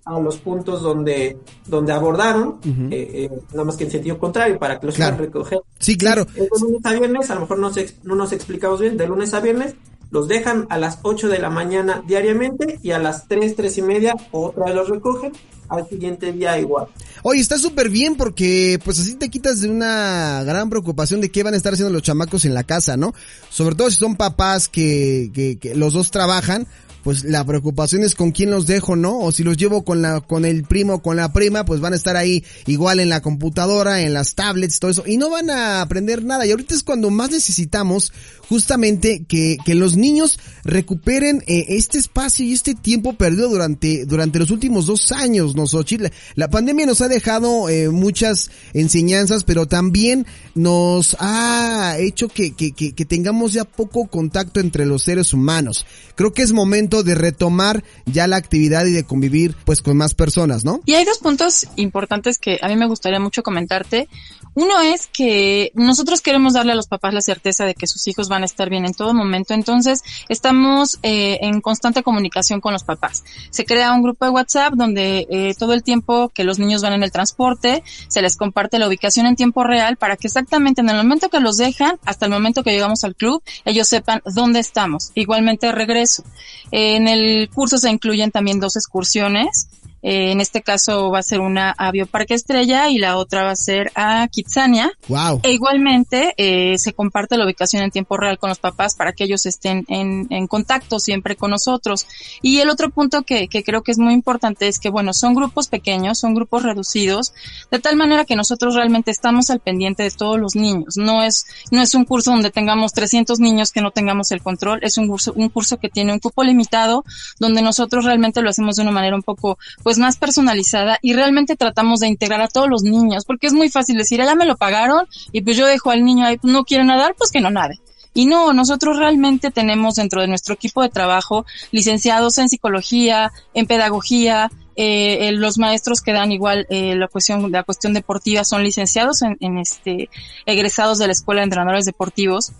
A 0.05 0.19
los 0.19 0.37
puntos 0.37 0.81
donde, 0.81 1.37
donde 1.67 1.91
abordaron, 1.93 2.59
eh, 2.89 3.29
eh, 3.29 3.29
nada 3.51 3.65
más 3.65 3.75
que 3.77 3.83
en 3.83 3.91
sentido 3.91 4.17
contrario, 4.17 4.57
para 4.57 4.79
que 4.79 4.87
los 4.87 4.95
Claro. 4.95 5.17
puedan 5.17 5.31
recoger. 5.31 5.59
Sí, 5.77 5.95
claro. 5.97 6.25
De 6.25 6.49
lunes 6.59 6.81
a 6.83 6.93
viernes, 6.93 7.29
a 7.29 7.35
lo 7.35 7.41
mejor 7.41 7.59
no, 7.59 7.71
se, 7.71 7.95
no 8.03 8.15
nos 8.15 8.31
explicamos 8.31 8.79
bien, 8.79 8.97
de 8.97 9.05
lunes 9.05 9.33
a 9.35 9.39
viernes 9.39 9.75
los 10.11 10.27
dejan 10.27 10.65
a 10.69 10.77
las 10.77 10.99
8 11.03 11.29
de 11.29 11.39
la 11.39 11.49
mañana 11.49 12.03
diariamente 12.07 12.79
y 12.81 12.91
a 12.91 12.99
las 12.99 13.27
3, 13.27 13.55
3 13.55 13.77
y 13.77 13.81
media 13.81 14.15
otra 14.31 14.65
vez 14.65 14.75
los 14.75 14.89
recogen, 14.89 15.33
al 15.69 15.87
siguiente 15.87 16.31
día 16.31 16.59
igual. 16.59 16.87
Oye, 17.23 17.39
está 17.41 17.57
súper 17.57 17.89
bien 17.89 18.15
porque 18.15 18.79
pues 18.83 18.99
así 18.99 19.15
te 19.15 19.29
quitas 19.29 19.61
de 19.61 19.69
una 19.69 20.43
gran 20.43 20.69
preocupación 20.69 21.21
de 21.21 21.29
qué 21.29 21.43
van 21.43 21.53
a 21.53 21.57
estar 21.57 21.73
haciendo 21.73 21.93
los 21.93 22.01
chamacos 22.01 22.45
en 22.45 22.53
la 22.53 22.63
casa, 22.63 22.97
¿no? 22.97 23.13
Sobre 23.49 23.75
todo 23.75 23.89
si 23.89 23.97
son 23.97 24.15
papás 24.15 24.67
que, 24.67 25.31
que, 25.33 25.57
que 25.59 25.75
los 25.75 25.93
dos 25.93 26.11
trabajan, 26.11 26.67
pues 27.03 27.23
la 27.23 27.45
preocupación 27.45 28.03
es 28.03 28.15
con 28.15 28.31
quién 28.31 28.51
los 28.51 28.67
dejo, 28.67 28.95
¿no? 28.95 29.19
O 29.19 29.31
si 29.31 29.43
los 29.43 29.57
llevo 29.57 29.83
con 29.83 30.01
la, 30.01 30.21
con 30.21 30.45
el 30.45 30.63
primo 30.63 31.01
con 31.01 31.15
la 31.15 31.31
prima, 31.31 31.65
pues 31.65 31.79
van 31.79 31.93
a 31.93 31.95
estar 31.95 32.15
ahí 32.15 32.43
igual 32.65 32.99
en 32.99 33.09
la 33.09 33.21
computadora, 33.21 34.01
en 34.01 34.13
las 34.13 34.35
tablets, 34.35 34.79
todo 34.79 34.91
eso, 34.91 35.03
y 35.05 35.17
no 35.17 35.29
van 35.29 35.49
a 35.49 35.81
aprender 35.81 36.23
nada. 36.23 36.45
Y 36.45 36.51
ahorita 36.51 36.73
es 36.73 36.83
cuando 36.83 37.09
más 37.09 37.31
necesitamos 37.31 38.11
justamente 38.47 39.23
que, 39.27 39.57
que 39.63 39.75
los 39.75 39.95
niños 39.95 40.39
recuperen 40.63 41.43
eh, 41.47 41.65
este 41.69 41.99
espacio 41.99 42.45
y 42.45 42.53
este 42.53 42.73
tiempo 42.75 43.13
perdido 43.13 43.49
durante, 43.49 44.05
durante 44.05 44.39
los 44.39 44.49
últimos 44.49 44.87
dos 44.87 45.11
años, 45.11 45.55
¿no, 45.55 45.67
Xochitl? 45.67 46.07
La 46.35 46.49
pandemia 46.49 46.85
nos 46.85 47.01
ha 47.01 47.07
dejado 47.07 47.69
eh, 47.69 47.89
muchas 47.89 48.49
enseñanzas, 48.73 49.43
pero 49.43 49.67
también 49.67 50.25
nos 50.55 51.15
ha 51.19 51.97
hecho 51.99 52.27
que, 52.27 52.53
que, 52.53 52.71
que, 52.71 52.93
que 52.93 53.05
tengamos 53.05 53.53
ya 53.53 53.65
poco 53.65 54.07
contacto 54.07 54.59
entre 54.59 54.85
los 54.85 55.03
seres 55.03 55.33
humanos. 55.33 55.85
Creo 56.15 56.33
que 56.33 56.41
es 56.41 56.51
momento 56.51 56.88
de 56.89 57.15
retomar 57.15 57.83
ya 58.05 58.27
la 58.27 58.37
actividad 58.37 58.85
y 58.85 58.91
de 58.91 59.03
convivir 59.03 59.55
pues 59.65 59.81
con 59.81 59.97
más 59.97 60.13
personas, 60.13 60.65
¿no? 60.65 60.81
Y 60.85 60.95
hay 60.95 61.05
dos 61.05 61.19
puntos 61.19 61.67
importantes 61.75 62.37
que 62.37 62.59
a 62.61 62.67
mí 62.67 62.75
me 62.75 62.87
gustaría 62.87 63.19
mucho 63.19 63.43
comentarte. 63.43 64.09
Uno 64.55 64.79
es 64.81 65.07
que 65.07 65.71
nosotros 65.75 66.21
queremos 66.21 66.53
darle 66.53 66.73
a 66.73 66.75
los 66.75 66.87
papás 66.87 67.13
la 67.13 67.21
certeza 67.21 67.65
de 67.65 67.75
que 67.75 67.87
sus 67.87 68.07
hijos 68.07 68.29
van 68.29 68.43
a 68.43 68.45
estar 68.45 68.69
bien 68.69 68.85
en 68.85 68.93
todo 68.93 69.13
momento, 69.13 69.53
entonces 69.53 70.03
estamos 70.27 70.99
eh, 71.03 71.39
en 71.41 71.61
constante 71.61 72.03
comunicación 72.03 72.61
con 72.61 72.73
los 72.73 72.83
papás. 72.83 73.23
Se 73.49 73.65
crea 73.65 73.93
un 73.93 74.03
grupo 74.03 74.25
de 74.25 74.31
WhatsApp 74.31 74.73
donde 74.73 75.27
eh, 75.29 75.55
todo 75.57 75.73
el 75.73 75.83
tiempo 75.83 76.29
que 76.29 76.43
los 76.43 76.59
niños 76.59 76.81
van 76.81 76.93
en 76.93 77.03
el 77.03 77.11
transporte 77.11 77.83
se 78.07 78.21
les 78.21 78.37
comparte 78.37 78.79
la 78.79 78.87
ubicación 78.87 79.25
en 79.25 79.35
tiempo 79.35 79.63
real 79.63 79.97
para 79.97 80.17
que 80.17 80.27
exactamente 80.27 80.81
en 80.81 80.89
el 80.89 80.97
momento 80.97 81.29
que 81.29 81.39
los 81.39 81.57
dejan 81.57 81.97
hasta 82.05 82.25
el 82.25 82.31
momento 82.31 82.63
que 82.63 82.71
llegamos 82.71 83.03
al 83.03 83.15
club 83.15 83.43
ellos 83.65 83.87
sepan 83.87 84.21
dónde 84.25 84.59
estamos. 84.59 85.11
Igualmente 85.15 85.71
regreso. 85.71 86.23
En 86.71 87.07
el 87.07 87.49
curso 87.49 87.77
se 87.77 87.89
incluyen 87.89 88.31
también 88.31 88.59
dos 88.59 88.75
excursiones. 88.75 89.67
Eh, 90.01 90.31
en 90.31 90.41
este 90.41 90.61
caso 90.61 91.11
va 91.11 91.19
a 91.19 91.23
ser 91.23 91.39
una 91.39 91.71
a 91.71 91.91
Bioparque 91.91 92.33
Estrella 92.33 92.89
y 92.89 92.97
la 92.97 93.17
otra 93.17 93.43
va 93.43 93.51
a 93.51 93.55
ser 93.55 93.91
a 93.95 94.27
Kitsania. 94.27 94.91
Wow. 95.07 95.41
E 95.43 95.51
igualmente 95.51 96.33
eh, 96.37 96.77
se 96.77 96.93
comparte 96.93 97.37
la 97.37 97.45
ubicación 97.45 97.83
en 97.83 97.91
tiempo 97.91 98.17
real 98.17 98.37
con 98.37 98.49
los 98.49 98.59
papás 98.59 98.95
para 98.95 99.13
que 99.13 99.25
ellos 99.25 99.45
estén 99.45 99.85
en, 99.87 100.27
en 100.29 100.47
contacto 100.47 100.99
siempre 100.99 101.35
con 101.35 101.51
nosotros. 101.51 102.07
Y 102.41 102.59
el 102.59 102.69
otro 102.69 102.89
punto 102.89 103.23
que, 103.23 103.47
que 103.47 103.63
creo 103.63 103.81
que 103.81 103.91
es 103.91 103.97
muy 103.97 104.13
importante 104.13 104.67
es 104.67 104.79
que, 104.79 104.89
bueno, 104.89 105.13
son 105.13 105.35
grupos 105.35 105.67
pequeños, 105.67 106.19
son 106.19 106.33
grupos 106.33 106.63
reducidos, 106.63 107.33
de 107.71 107.79
tal 107.79 107.95
manera 107.95 108.25
que 108.25 108.35
nosotros 108.35 108.75
realmente 108.75 109.11
estamos 109.11 109.49
al 109.49 109.59
pendiente 109.59 110.03
de 110.03 110.11
todos 110.11 110.39
los 110.39 110.55
niños. 110.55 110.95
No 110.97 111.23
es, 111.23 111.45
no 111.71 111.81
es 111.81 111.93
un 111.95 112.05
curso 112.05 112.31
donde 112.31 112.51
tengamos 112.51 112.93
300 112.93 113.39
niños 113.39 113.71
que 113.71 113.81
no 113.81 113.91
tengamos 113.91 114.31
el 114.31 114.41
control, 114.41 114.79
es 114.81 114.97
un 114.97 115.07
curso, 115.07 115.33
un 115.35 115.49
curso 115.49 115.77
que 115.77 115.89
tiene 115.89 116.13
un 116.13 116.19
cupo 116.19 116.43
limitado, 116.43 117.03
donde 117.39 117.61
nosotros 117.61 118.05
realmente 118.05 118.41
lo 118.41 118.49
hacemos 118.49 118.75
de 118.75 118.83
una 118.83 118.91
manera 118.91 119.15
un 119.15 119.23
poco, 119.23 119.57
pues 119.83 119.88
más 119.97 120.17
personalizada 120.17 120.99
y 121.01 121.13
realmente 121.13 121.55
tratamos 121.55 122.01
de 122.01 122.07
integrar 122.07 122.41
a 122.41 122.47
todos 122.47 122.69
los 122.69 122.83
niños, 122.83 123.25
porque 123.25 123.47
es 123.47 123.53
muy 123.53 123.69
fácil 123.69 123.97
decir, 123.97 124.21
"Ah, 124.21 124.25
ya 124.25 124.35
me 124.35 124.45
lo 124.45 124.57
pagaron 124.57 125.05
y 125.31 125.41
pues 125.41 125.57
yo 125.57 125.65
dejo 125.65 125.89
al 125.91 126.03
niño 126.03 126.25
ahí, 126.25 126.37
pues 126.37 126.53
no 126.53 126.63
quiere 126.65 126.83
nadar, 126.83 127.15
pues 127.17 127.31
que 127.31 127.41
no 127.41 127.49
nade. 127.49 127.79
Y 128.13 128.25
no, 128.25 128.53
nosotros 128.53 128.97
realmente 128.97 129.51
tenemos 129.51 129.95
dentro 129.95 130.21
de 130.21 130.27
nuestro 130.27 130.53
equipo 130.55 130.81
de 130.81 130.89
trabajo 130.89 131.45
licenciados 131.71 132.37
en 132.37 132.49
psicología, 132.49 133.31
en 133.53 133.67
pedagogía, 133.67 134.49
eh, 134.81 135.27
eh, 135.27 135.31
los 135.33 135.57
maestros 135.57 136.01
que 136.01 136.13
dan 136.13 136.31
igual 136.31 136.65
eh, 136.69 136.95
la 136.95 137.09
cuestión 137.09 137.51
la 137.51 137.63
cuestión 137.63 137.93
deportiva 137.93 138.45
son 138.45 138.63
licenciados 138.63 139.21
en, 139.23 139.35
en 139.41 139.57
este 139.57 140.09
egresados 140.45 140.99
de 140.99 141.07
la 141.07 141.11
escuela 141.11 141.41
de 141.41 141.45
entrenadores 141.45 141.83
deportivos 141.83 142.53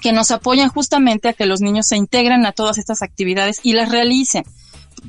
que 0.00 0.12
nos 0.12 0.30
apoyan 0.30 0.68
justamente 0.68 1.28
a 1.28 1.32
que 1.32 1.46
los 1.46 1.60
niños 1.60 1.88
se 1.88 1.96
integren 1.96 2.46
a 2.46 2.52
todas 2.52 2.78
estas 2.78 3.02
actividades 3.02 3.58
y 3.64 3.72
las 3.72 3.88
realicen 3.88 4.44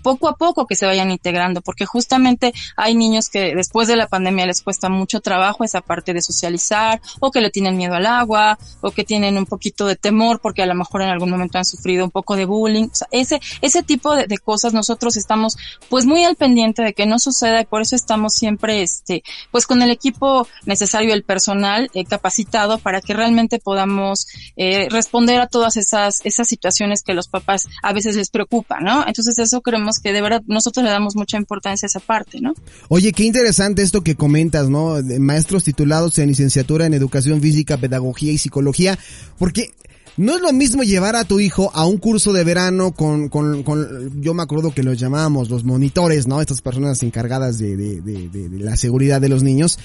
poco 0.02 0.30
a 0.30 0.36
poco 0.36 0.68
que 0.68 0.76
se 0.76 0.86
vayan 0.86 1.12
integrando, 1.12 1.62
porque 1.62 1.86
justamente 1.86 2.54
hay 2.76 2.96
niños 2.96 3.30
que 3.30 3.56
después 3.56 3.88
de 3.88 3.96
la 3.96 4.08
pandemia 4.08 4.46
les 4.46 4.62
cuesta 4.62 4.90
mucho 4.90 5.22
trabajo 5.22 5.64
esa 5.64 5.82
parte 5.82 6.14
de 6.14 6.22
socializar, 6.22 7.02
o 7.20 7.32
que 7.32 7.42
le 7.42 7.50
tienen 7.50 7.78
miedo 7.78 7.96
al 7.96 8.06
agua, 8.06 8.58
o 8.82 8.92
que 8.92 9.04
tienen 9.04 9.38
un 9.38 9.46
poquito 9.46 9.88
de 9.88 9.96
temor 9.96 10.40
porque 10.42 10.64
a 10.64 10.66
lo 10.66 10.76
mejor 10.76 11.02
en 11.02 11.10
algún 11.10 11.30
momento 11.30 11.58
han 11.58 11.66
sufrido 11.66 12.06
un 12.06 12.12
poco 12.12 12.36
de 12.36 12.46
bullying. 12.46 12.88
O 12.92 12.96
sea, 12.96 13.08
ese, 13.12 13.40
ese 13.62 13.84
tipo 13.84 14.16
de, 14.16 14.38
cosas 14.38 14.74
nosotros 14.74 15.18
estamos 15.18 15.58
pues 15.90 16.06
muy 16.06 16.24
al 16.24 16.36
pendiente 16.36 16.84
de 16.84 16.94
que 16.94 17.06
no 17.06 17.20
suceda 17.20 17.62
y 17.62 17.66
por 17.66 17.82
eso 17.82 17.96
estamos 17.96 18.34
siempre 18.34 18.82
este, 18.82 19.24
pues 19.50 19.66
con 19.66 19.82
el 19.82 19.92
equipo 19.92 20.48
necesario, 20.66 21.14
el 21.14 21.24
personal 21.24 21.90
eh, 21.94 22.06
capacitado 22.06 22.78
para 22.80 23.02
que 23.02 23.14
realmente 23.14 23.60
podamos 23.60 24.28
eh, 24.58 24.88
responder 24.90 25.40
a 25.40 25.48
todas 25.48 25.78
esas, 25.78 26.22
esas 26.26 26.48
situaciones 26.48 27.02
que 27.02 27.14
los 27.14 27.28
papás 27.28 27.68
a 27.82 27.94
veces 27.94 28.16
les 28.16 28.30
preocupan, 28.30 28.84
¿no? 28.84 29.06
Entonces 29.08 29.40
eso 29.40 29.62
que 30.00 30.14
de 30.14 30.22
verdad 30.22 30.42
nosotros 30.48 30.84
le 30.84 30.92
damos 30.92 31.16
mucha 31.16 31.38
importancia 31.38 31.86
a 31.86 31.90
esa 31.90 32.00
parte, 32.00 32.42
¿no? 32.42 32.54
Oye, 32.90 33.12
qué 33.12 33.24
interesante 33.24 33.82
esto 33.82 34.02
que 34.02 34.16
comentas, 34.16 34.70
¿no? 34.70 34.98
Maestros 35.20 35.64
titulados 35.64 36.18
en 36.20 36.28
licenciatura 36.28 36.86
en 36.86 36.94
educación 36.94 37.42
física, 37.42 37.78
pedagogía 37.78 38.32
y 38.32 38.38
psicología, 38.38 38.98
porque 39.38 39.72
no 40.18 40.36
es 40.36 40.42
lo 40.42 40.54
mismo 40.54 40.84
llevar 40.84 41.16
a 41.16 41.26
tu 41.26 41.40
hijo 41.40 41.72
a 41.74 41.86
un 41.86 41.98
curso 41.98 42.32
de 42.32 42.46
verano 42.46 42.92
con, 42.92 43.28
con, 43.28 43.64
con 43.64 44.22
yo 44.22 44.34
me 44.34 44.44
acuerdo 44.44 44.74
que 44.74 44.84
los 44.84 44.98
llamábamos 44.98 45.50
los 45.50 45.66
monitores, 45.66 46.26
¿no? 46.26 46.40
Estas 46.40 46.62
personas 46.62 47.04
encargadas 47.04 47.58
de, 47.58 47.76
de, 47.76 48.02
de 48.02 48.60
la 48.60 48.78
seguridad 48.78 49.20
de 49.20 49.30
los 49.30 49.44
niños. 49.44 49.78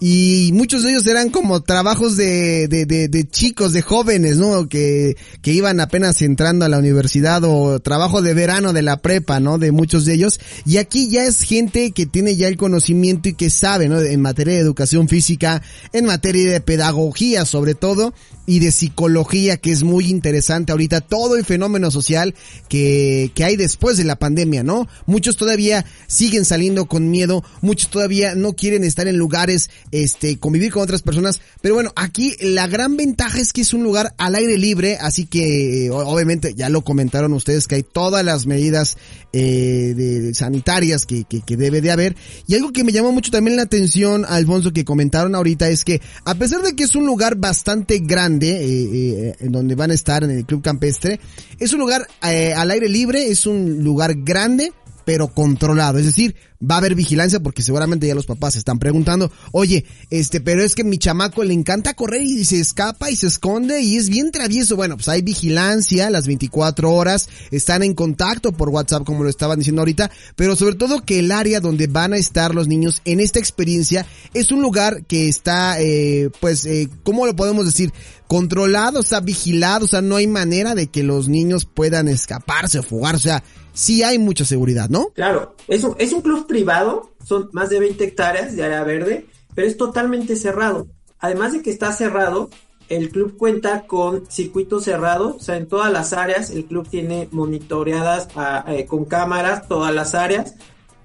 Y 0.00 0.50
muchos 0.54 0.82
de 0.82 0.90
ellos 0.90 1.06
eran 1.06 1.28
como 1.28 1.60
trabajos 1.60 2.16
de, 2.16 2.68
de, 2.68 2.86
de, 2.86 3.08
de, 3.08 3.28
chicos, 3.28 3.74
de 3.74 3.82
jóvenes, 3.82 4.38
¿no? 4.38 4.66
Que, 4.66 5.16
que 5.42 5.52
iban 5.52 5.78
apenas 5.78 6.22
entrando 6.22 6.64
a 6.64 6.70
la 6.70 6.78
universidad 6.78 7.42
o 7.44 7.80
trabajo 7.80 8.22
de 8.22 8.32
verano 8.32 8.72
de 8.72 8.80
la 8.80 9.02
prepa, 9.02 9.40
¿no? 9.40 9.58
De 9.58 9.72
muchos 9.72 10.06
de 10.06 10.14
ellos. 10.14 10.40
Y 10.64 10.78
aquí 10.78 11.10
ya 11.10 11.24
es 11.24 11.42
gente 11.42 11.92
que 11.92 12.06
tiene 12.06 12.34
ya 12.36 12.48
el 12.48 12.56
conocimiento 12.56 13.28
y 13.28 13.34
que 13.34 13.50
sabe, 13.50 13.88
¿no? 13.88 14.00
En 14.00 14.22
materia 14.22 14.54
de 14.54 14.60
educación 14.60 15.06
física, 15.06 15.60
en 15.92 16.06
materia 16.06 16.50
de 16.50 16.60
pedagogía 16.62 17.44
sobre 17.44 17.74
todo, 17.74 18.14
y 18.46 18.58
de 18.58 18.72
psicología, 18.72 19.58
que 19.58 19.70
es 19.70 19.84
muy 19.84 20.10
interesante 20.10 20.72
ahorita, 20.72 21.02
todo 21.02 21.36
el 21.36 21.44
fenómeno 21.44 21.90
social 21.90 22.34
que, 22.68 23.30
que 23.34 23.44
hay 23.44 23.56
después 23.56 23.96
de 23.96 24.04
la 24.04 24.16
pandemia, 24.16 24.64
¿no? 24.64 24.88
Muchos 25.06 25.36
todavía 25.36 25.84
siguen 26.08 26.44
saliendo 26.44 26.86
con 26.86 27.10
miedo, 27.10 27.44
muchos 27.60 27.90
todavía 27.90 28.34
no 28.34 28.54
quieren 28.54 28.82
estar 28.82 29.06
en 29.06 29.18
lugares 29.18 29.70
este, 29.92 30.38
convivir 30.38 30.72
con 30.72 30.82
otras 30.82 31.02
personas. 31.02 31.40
Pero 31.60 31.74
bueno, 31.74 31.92
aquí 31.96 32.34
la 32.40 32.66
gran 32.66 32.96
ventaja 32.96 33.38
es 33.38 33.52
que 33.52 33.62
es 33.62 33.74
un 33.74 33.82
lugar 33.82 34.14
al 34.18 34.34
aire 34.34 34.58
libre, 34.58 34.96
así 35.00 35.26
que 35.26 35.90
obviamente 35.90 36.54
ya 36.54 36.68
lo 36.68 36.82
comentaron 36.82 37.32
ustedes 37.32 37.66
que 37.66 37.76
hay 37.76 37.82
todas 37.82 38.24
las 38.24 38.46
medidas 38.46 38.96
eh, 39.32 39.94
de, 39.96 40.34
sanitarias 40.34 41.06
que, 41.06 41.24
que, 41.24 41.40
que, 41.40 41.56
debe 41.56 41.80
de 41.80 41.90
haber. 41.90 42.16
Y 42.46 42.54
algo 42.54 42.72
que 42.72 42.84
me 42.84 42.92
llamó 42.92 43.12
mucho 43.12 43.30
también 43.30 43.56
la 43.56 43.62
atención, 43.62 44.24
Alfonso, 44.28 44.72
que 44.72 44.84
comentaron 44.84 45.34
ahorita 45.34 45.68
es 45.68 45.84
que 45.84 46.00
a 46.24 46.34
pesar 46.34 46.62
de 46.62 46.74
que 46.74 46.84
es 46.84 46.94
un 46.94 47.06
lugar 47.06 47.36
bastante 47.36 47.98
grande, 47.98 48.50
eh, 48.50 48.88
eh, 48.92 49.36
en 49.40 49.52
donde 49.52 49.74
van 49.74 49.90
a 49.90 49.94
estar 49.94 50.24
en 50.24 50.30
el 50.30 50.44
Club 50.44 50.62
Campestre, 50.62 51.20
es 51.58 51.72
un 51.72 51.80
lugar 51.80 52.06
eh, 52.28 52.54
al 52.54 52.70
aire 52.70 52.88
libre, 52.88 53.30
es 53.30 53.46
un 53.46 53.82
lugar 53.82 54.14
grande, 54.16 54.72
pero 55.10 55.26
controlado. 55.26 55.98
Es 55.98 56.04
decir, 56.04 56.36
va 56.62 56.76
a 56.76 56.78
haber 56.78 56.94
vigilancia 56.94 57.40
porque 57.40 57.64
seguramente 57.64 58.06
ya 58.06 58.14
los 58.14 58.26
papás 58.26 58.52
se 58.52 58.60
están 58.60 58.78
preguntando, 58.78 59.32
oye, 59.50 59.84
este, 60.08 60.40
pero 60.40 60.62
es 60.62 60.76
que 60.76 60.84
mi 60.84 60.98
chamaco 60.98 61.42
le 61.42 61.52
encanta 61.52 61.94
correr 61.94 62.22
y 62.22 62.44
se 62.44 62.60
escapa 62.60 63.10
y 63.10 63.16
se 63.16 63.26
esconde 63.26 63.80
y 63.80 63.96
es 63.96 64.08
bien 64.08 64.30
travieso. 64.30 64.76
Bueno, 64.76 64.94
pues 64.94 65.08
hay 65.08 65.22
vigilancia 65.22 66.10
las 66.10 66.28
24 66.28 66.92
horas, 66.92 67.28
están 67.50 67.82
en 67.82 67.94
contacto 67.94 68.52
por 68.52 68.68
WhatsApp 68.68 69.02
como 69.04 69.24
lo 69.24 69.30
estaban 69.30 69.58
diciendo 69.58 69.82
ahorita, 69.82 70.12
pero 70.36 70.54
sobre 70.54 70.76
todo 70.76 71.04
que 71.04 71.18
el 71.18 71.32
área 71.32 71.58
donde 71.58 71.88
van 71.88 72.12
a 72.12 72.16
estar 72.16 72.54
los 72.54 72.68
niños 72.68 73.02
en 73.04 73.18
esta 73.18 73.40
experiencia 73.40 74.06
es 74.32 74.52
un 74.52 74.62
lugar 74.62 75.06
que 75.06 75.28
está, 75.28 75.80
eh, 75.80 76.30
pues, 76.38 76.66
eh, 76.66 76.88
¿cómo 77.02 77.26
lo 77.26 77.34
podemos 77.34 77.66
decir? 77.66 77.92
Controlado, 78.28 79.00
está 79.00 79.18
vigilado, 79.18 79.86
o 79.86 79.88
sea, 79.88 80.02
no 80.02 80.14
hay 80.14 80.28
manera 80.28 80.76
de 80.76 80.86
que 80.86 81.02
los 81.02 81.26
niños 81.28 81.64
puedan 81.64 82.06
escaparse 82.06 82.78
o 82.78 82.84
fugar, 82.84 83.16
o 83.16 83.18
sea, 83.18 83.42
sí 83.72 84.02
hay 84.02 84.18
mucha 84.18 84.44
seguridad, 84.44 84.88
¿no? 84.88 85.08
Claro, 85.10 85.54
es 85.68 85.84
un, 85.84 85.94
es 85.98 86.12
un 86.12 86.22
club 86.22 86.46
privado, 86.46 87.10
son 87.24 87.50
más 87.52 87.70
de 87.70 87.80
20 87.80 88.04
hectáreas 88.04 88.56
de 88.56 88.62
área 88.62 88.84
verde, 88.84 89.26
pero 89.54 89.66
es 89.66 89.76
totalmente 89.76 90.36
cerrado. 90.36 90.88
Además 91.18 91.52
de 91.52 91.62
que 91.62 91.70
está 91.70 91.92
cerrado, 91.92 92.50
el 92.90 93.10
club 93.10 93.36
cuenta 93.36 93.86
con 93.86 94.28
circuito 94.28 94.80
cerrado, 94.80 95.36
o 95.36 95.40
sea, 95.40 95.56
en 95.56 95.68
todas 95.68 95.92
las 95.92 96.12
áreas, 96.12 96.50
el 96.50 96.64
club 96.64 96.88
tiene 96.88 97.28
monitoreadas 97.30 98.28
eh, 98.66 98.84
con 98.86 99.04
cámaras 99.04 99.68
todas 99.68 99.94
las 99.94 100.14
áreas. 100.16 100.56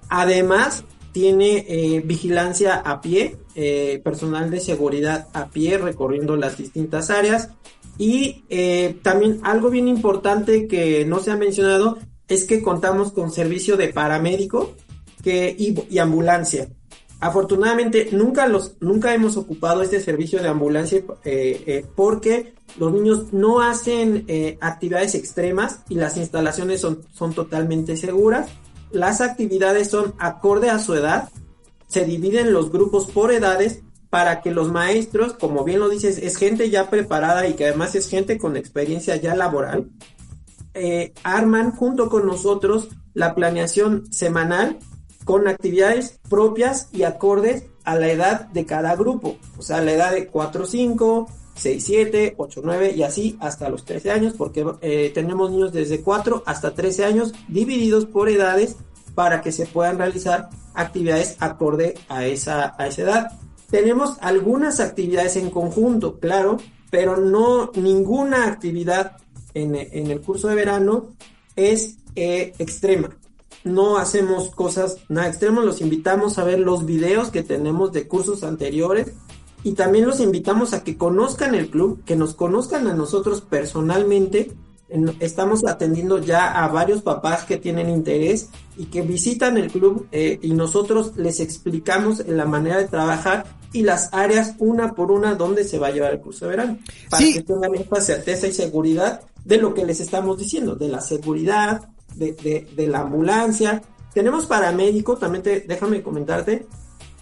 Además, 0.08 0.84
tiene 1.12 1.64
eh, 1.68 2.02
vigilancia 2.04 2.74
a 2.74 3.00
pie, 3.00 3.36
eh, 3.54 4.00
personal 4.04 4.50
de 4.50 4.60
seguridad 4.60 5.28
a 5.32 5.46
pie 5.46 5.78
recorriendo 5.78 6.36
las 6.36 6.58
distintas 6.58 7.08
áreas. 7.08 7.50
Y 7.98 8.42
también 9.02 9.40
algo 9.42 9.70
bien 9.70 9.88
importante 9.88 10.66
que 10.66 11.06
no 11.06 11.20
se 11.20 11.30
ha 11.30 11.36
mencionado 11.36 11.96
es 12.28 12.44
que 12.44 12.62
contamos 12.62 13.12
con 13.12 13.30
servicio 13.30 13.76
de 13.76 13.88
paramédico 13.88 14.74
y 15.24 15.98
ambulancia. 15.98 16.68
Afortunadamente 17.18 18.10
nunca 18.12 18.46
los 18.46 18.76
nunca 18.80 19.14
hemos 19.14 19.36
ocupado 19.36 19.82
este 19.82 20.00
servicio 20.00 20.42
de 20.42 20.48
ambulancia 20.48 21.02
eh, 21.24 21.62
eh, 21.66 21.84
porque 21.94 22.54
los 22.78 22.92
niños 22.92 23.32
no 23.32 23.62
hacen 23.62 24.24
eh, 24.28 24.58
actividades 24.60 25.14
extremas 25.14 25.80
y 25.88 25.94
las 25.94 26.18
instalaciones 26.18 26.80
son, 26.82 27.02
son 27.14 27.32
totalmente 27.32 27.96
seguras. 27.96 28.50
Las 28.90 29.20
actividades 29.22 29.88
son 29.88 30.14
acorde 30.18 30.68
a 30.68 30.78
su 30.78 30.94
edad, 30.94 31.30
se 31.88 32.04
dividen 32.04 32.52
los 32.52 32.70
grupos 32.70 33.10
por 33.10 33.32
edades 33.32 33.80
para 34.10 34.40
que 34.40 34.50
los 34.50 34.70
maestros, 34.70 35.32
como 35.32 35.64
bien 35.64 35.80
lo 35.80 35.88
dices, 35.88 36.18
es 36.18 36.36
gente 36.36 36.70
ya 36.70 36.90
preparada 36.90 37.48
y 37.48 37.54
que 37.54 37.66
además 37.66 37.94
es 37.94 38.08
gente 38.08 38.38
con 38.38 38.56
experiencia 38.56 39.16
ya 39.16 39.34
laboral, 39.34 39.88
arman 41.22 41.70
junto 41.70 42.08
con 42.08 42.26
nosotros 42.26 42.88
la 43.14 43.34
planeación 43.34 44.12
semanal 44.12 44.78
con 45.24 45.48
actividades 45.48 46.20
propias 46.28 46.88
y 46.92 47.02
acordes 47.02 47.64
a 47.84 47.96
la 47.96 48.08
edad 48.08 48.48
de 48.48 48.66
cada 48.66 48.94
grupo, 48.94 49.36
o 49.58 49.62
sea, 49.62 49.80
la 49.80 49.92
edad 49.92 50.12
de 50.12 50.26
4, 50.26 50.66
5, 50.66 51.28
6, 51.54 51.84
7, 51.84 52.34
8, 52.36 52.60
9 52.62 52.92
y 52.96 53.02
así 53.02 53.36
hasta 53.40 53.68
los 53.68 53.84
13 53.84 54.10
años, 54.10 54.34
porque 54.36 54.64
eh, 54.82 55.10
tenemos 55.14 55.50
niños 55.50 55.72
desde 55.72 56.00
4 56.00 56.42
hasta 56.46 56.74
13 56.74 57.04
años 57.04 57.32
divididos 57.48 58.04
por 58.06 58.28
edades 58.28 58.76
para 59.14 59.40
que 59.40 59.50
se 59.50 59.66
puedan 59.66 59.98
realizar 59.98 60.50
actividades 60.74 61.36
acorde 61.40 61.94
a 62.08 62.26
esa, 62.26 62.74
a 62.78 62.86
esa 62.86 63.02
edad. 63.02 63.32
Tenemos 63.70 64.16
algunas 64.20 64.78
actividades 64.78 65.36
en 65.36 65.50
conjunto, 65.50 66.18
claro, 66.20 66.58
pero 66.90 67.16
no 67.16 67.72
ninguna 67.74 68.46
actividad 68.46 69.16
en, 69.56 69.74
en 69.74 70.10
el 70.10 70.20
curso 70.20 70.48
de 70.48 70.54
verano 70.54 71.08
es 71.56 71.96
eh, 72.14 72.52
extrema. 72.58 73.16
No 73.64 73.96
hacemos 73.96 74.50
cosas 74.50 74.98
nada 75.08 75.28
extremas, 75.28 75.64
los 75.64 75.80
invitamos 75.80 76.38
a 76.38 76.44
ver 76.44 76.60
los 76.60 76.86
videos 76.86 77.30
que 77.30 77.42
tenemos 77.42 77.92
de 77.92 78.06
cursos 78.06 78.44
anteriores 78.44 79.12
y 79.64 79.72
también 79.72 80.06
los 80.06 80.20
invitamos 80.20 80.72
a 80.72 80.84
que 80.84 80.96
conozcan 80.96 81.54
el 81.54 81.68
club, 81.68 82.04
que 82.04 82.14
nos 82.14 82.34
conozcan 82.34 82.86
a 82.86 82.94
nosotros 82.94 83.40
personalmente. 83.40 84.52
Estamos 85.18 85.66
atendiendo 85.66 86.18
ya 86.18 86.62
a 86.62 86.68
varios 86.68 87.02
papás 87.02 87.44
que 87.44 87.56
tienen 87.56 87.90
interés 87.90 88.50
y 88.76 88.84
que 88.84 89.02
visitan 89.02 89.56
el 89.56 89.72
club 89.72 90.06
eh, 90.12 90.38
y 90.40 90.52
nosotros 90.52 91.16
les 91.16 91.40
explicamos 91.40 92.24
la 92.24 92.44
manera 92.44 92.78
de 92.78 92.86
trabajar 92.86 93.46
y 93.72 93.82
las 93.82 94.10
áreas 94.12 94.54
una 94.58 94.94
por 94.94 95.10
una 95.10 95.34
donde 95.34 95.64
se 95.64 95.80
va 95.80 95.88
a 95.88 95.90
llevar 95.90 96.12
el 96.12 96.20
curso 96.20 96.44
de 96.44 96.50
verano. 96.52 96.78
Para 97.10 97.24
que 97.24 97.42
tengan 97.42 97.74
esta 97.74 98.00
certeza 98.00 98.46
y 98.46 98.52
seguridad 98.52 99.22
de 99.46 99.58
lo 99.58 99.72
que 99.74 99.86
les 99.86 100.00
estamos 100.00 100.38
diciendo, 100.38 100.74
de 100.74 100.88
la 100.88 101.00
seguridad, 101.00 101.88
de, 102.16 102.66
de, 102.74 102.86
la 102.88 103.00
ambulancia. 103.00 103.80
Tenemos 104.12 104.46
paramédico, 104.46 105.16
también 105.16 105.44
te, 105.44 105.60
déjame 105.60 106.02
comentarte. 106.02 106.66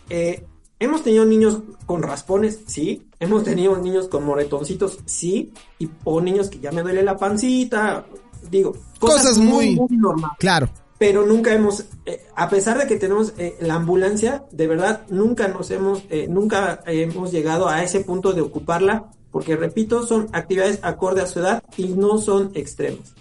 Eh, 0.09 0.47
hemos 0.79 1.03
tenido 1.03 1.27
niños 1.27 1.59
con 1.85 2.03
raspones, 2.03 2.61
sí. 2.67 3.07
Hemos 3.21 3.45
tenido 3.45 3.77
niños 3.77 4.09
con 4.09 4.25
moretoncitos, 4.25 5.01
sí. 5.05 5.53
Y, 5.79 5.91
o 6.05 6.23
niños 6.23 6.49
que 6.49 6.61
ya 6.61 6.73
me 6.73 6.83
duele 6.83 7.03
la 7.03 7.19
pancita. 7.19 8.07
Digo, 8.51 8.75
cosas, 8.99 9.37
muy, 9.37 9.77
muy, 9.77 9.89
normales. 9.91 10.39
Claro. 10.39 10.71
Pero 10.97 11.27
nunca 11.27 11.53
hemos, 11.53 11.85
eh, 12.07 12.25
a 12.37 12.49
pesar 12.49 12.79
de 12.79 12.87
que 12.87 12.97
tenemos 12.97 13.35
eh, 13.37 13.57
la 13.61 13.75
ambulancia, 13.75 14.47
de 14.51 14.67
verdad, 14.67 15.05
nunca 15.11 15.49
nos 15.49 15.71
hemos, 15.71 16.05
nunca 16.29 16.81
hemos 16.87 17.33
llegado 17.33 17.69
a 17.69 17.83
ese 17.83 18.01
punto 18.01 18.33
de 18.33 18.41
ocuparla. 18.41 19.11
Porque 19.35 19.57
repito, 19.57 20.07
son 20.07 20.29
actividades 20.31 20.79
acorde 20.83 21.21
a 21.21 21.27
su 21.27 21.41
edad 21.41 21.61
y 21.77 21.89
no 21.89 22.19
son 22.19 22.53
extremas. 22.55 23.15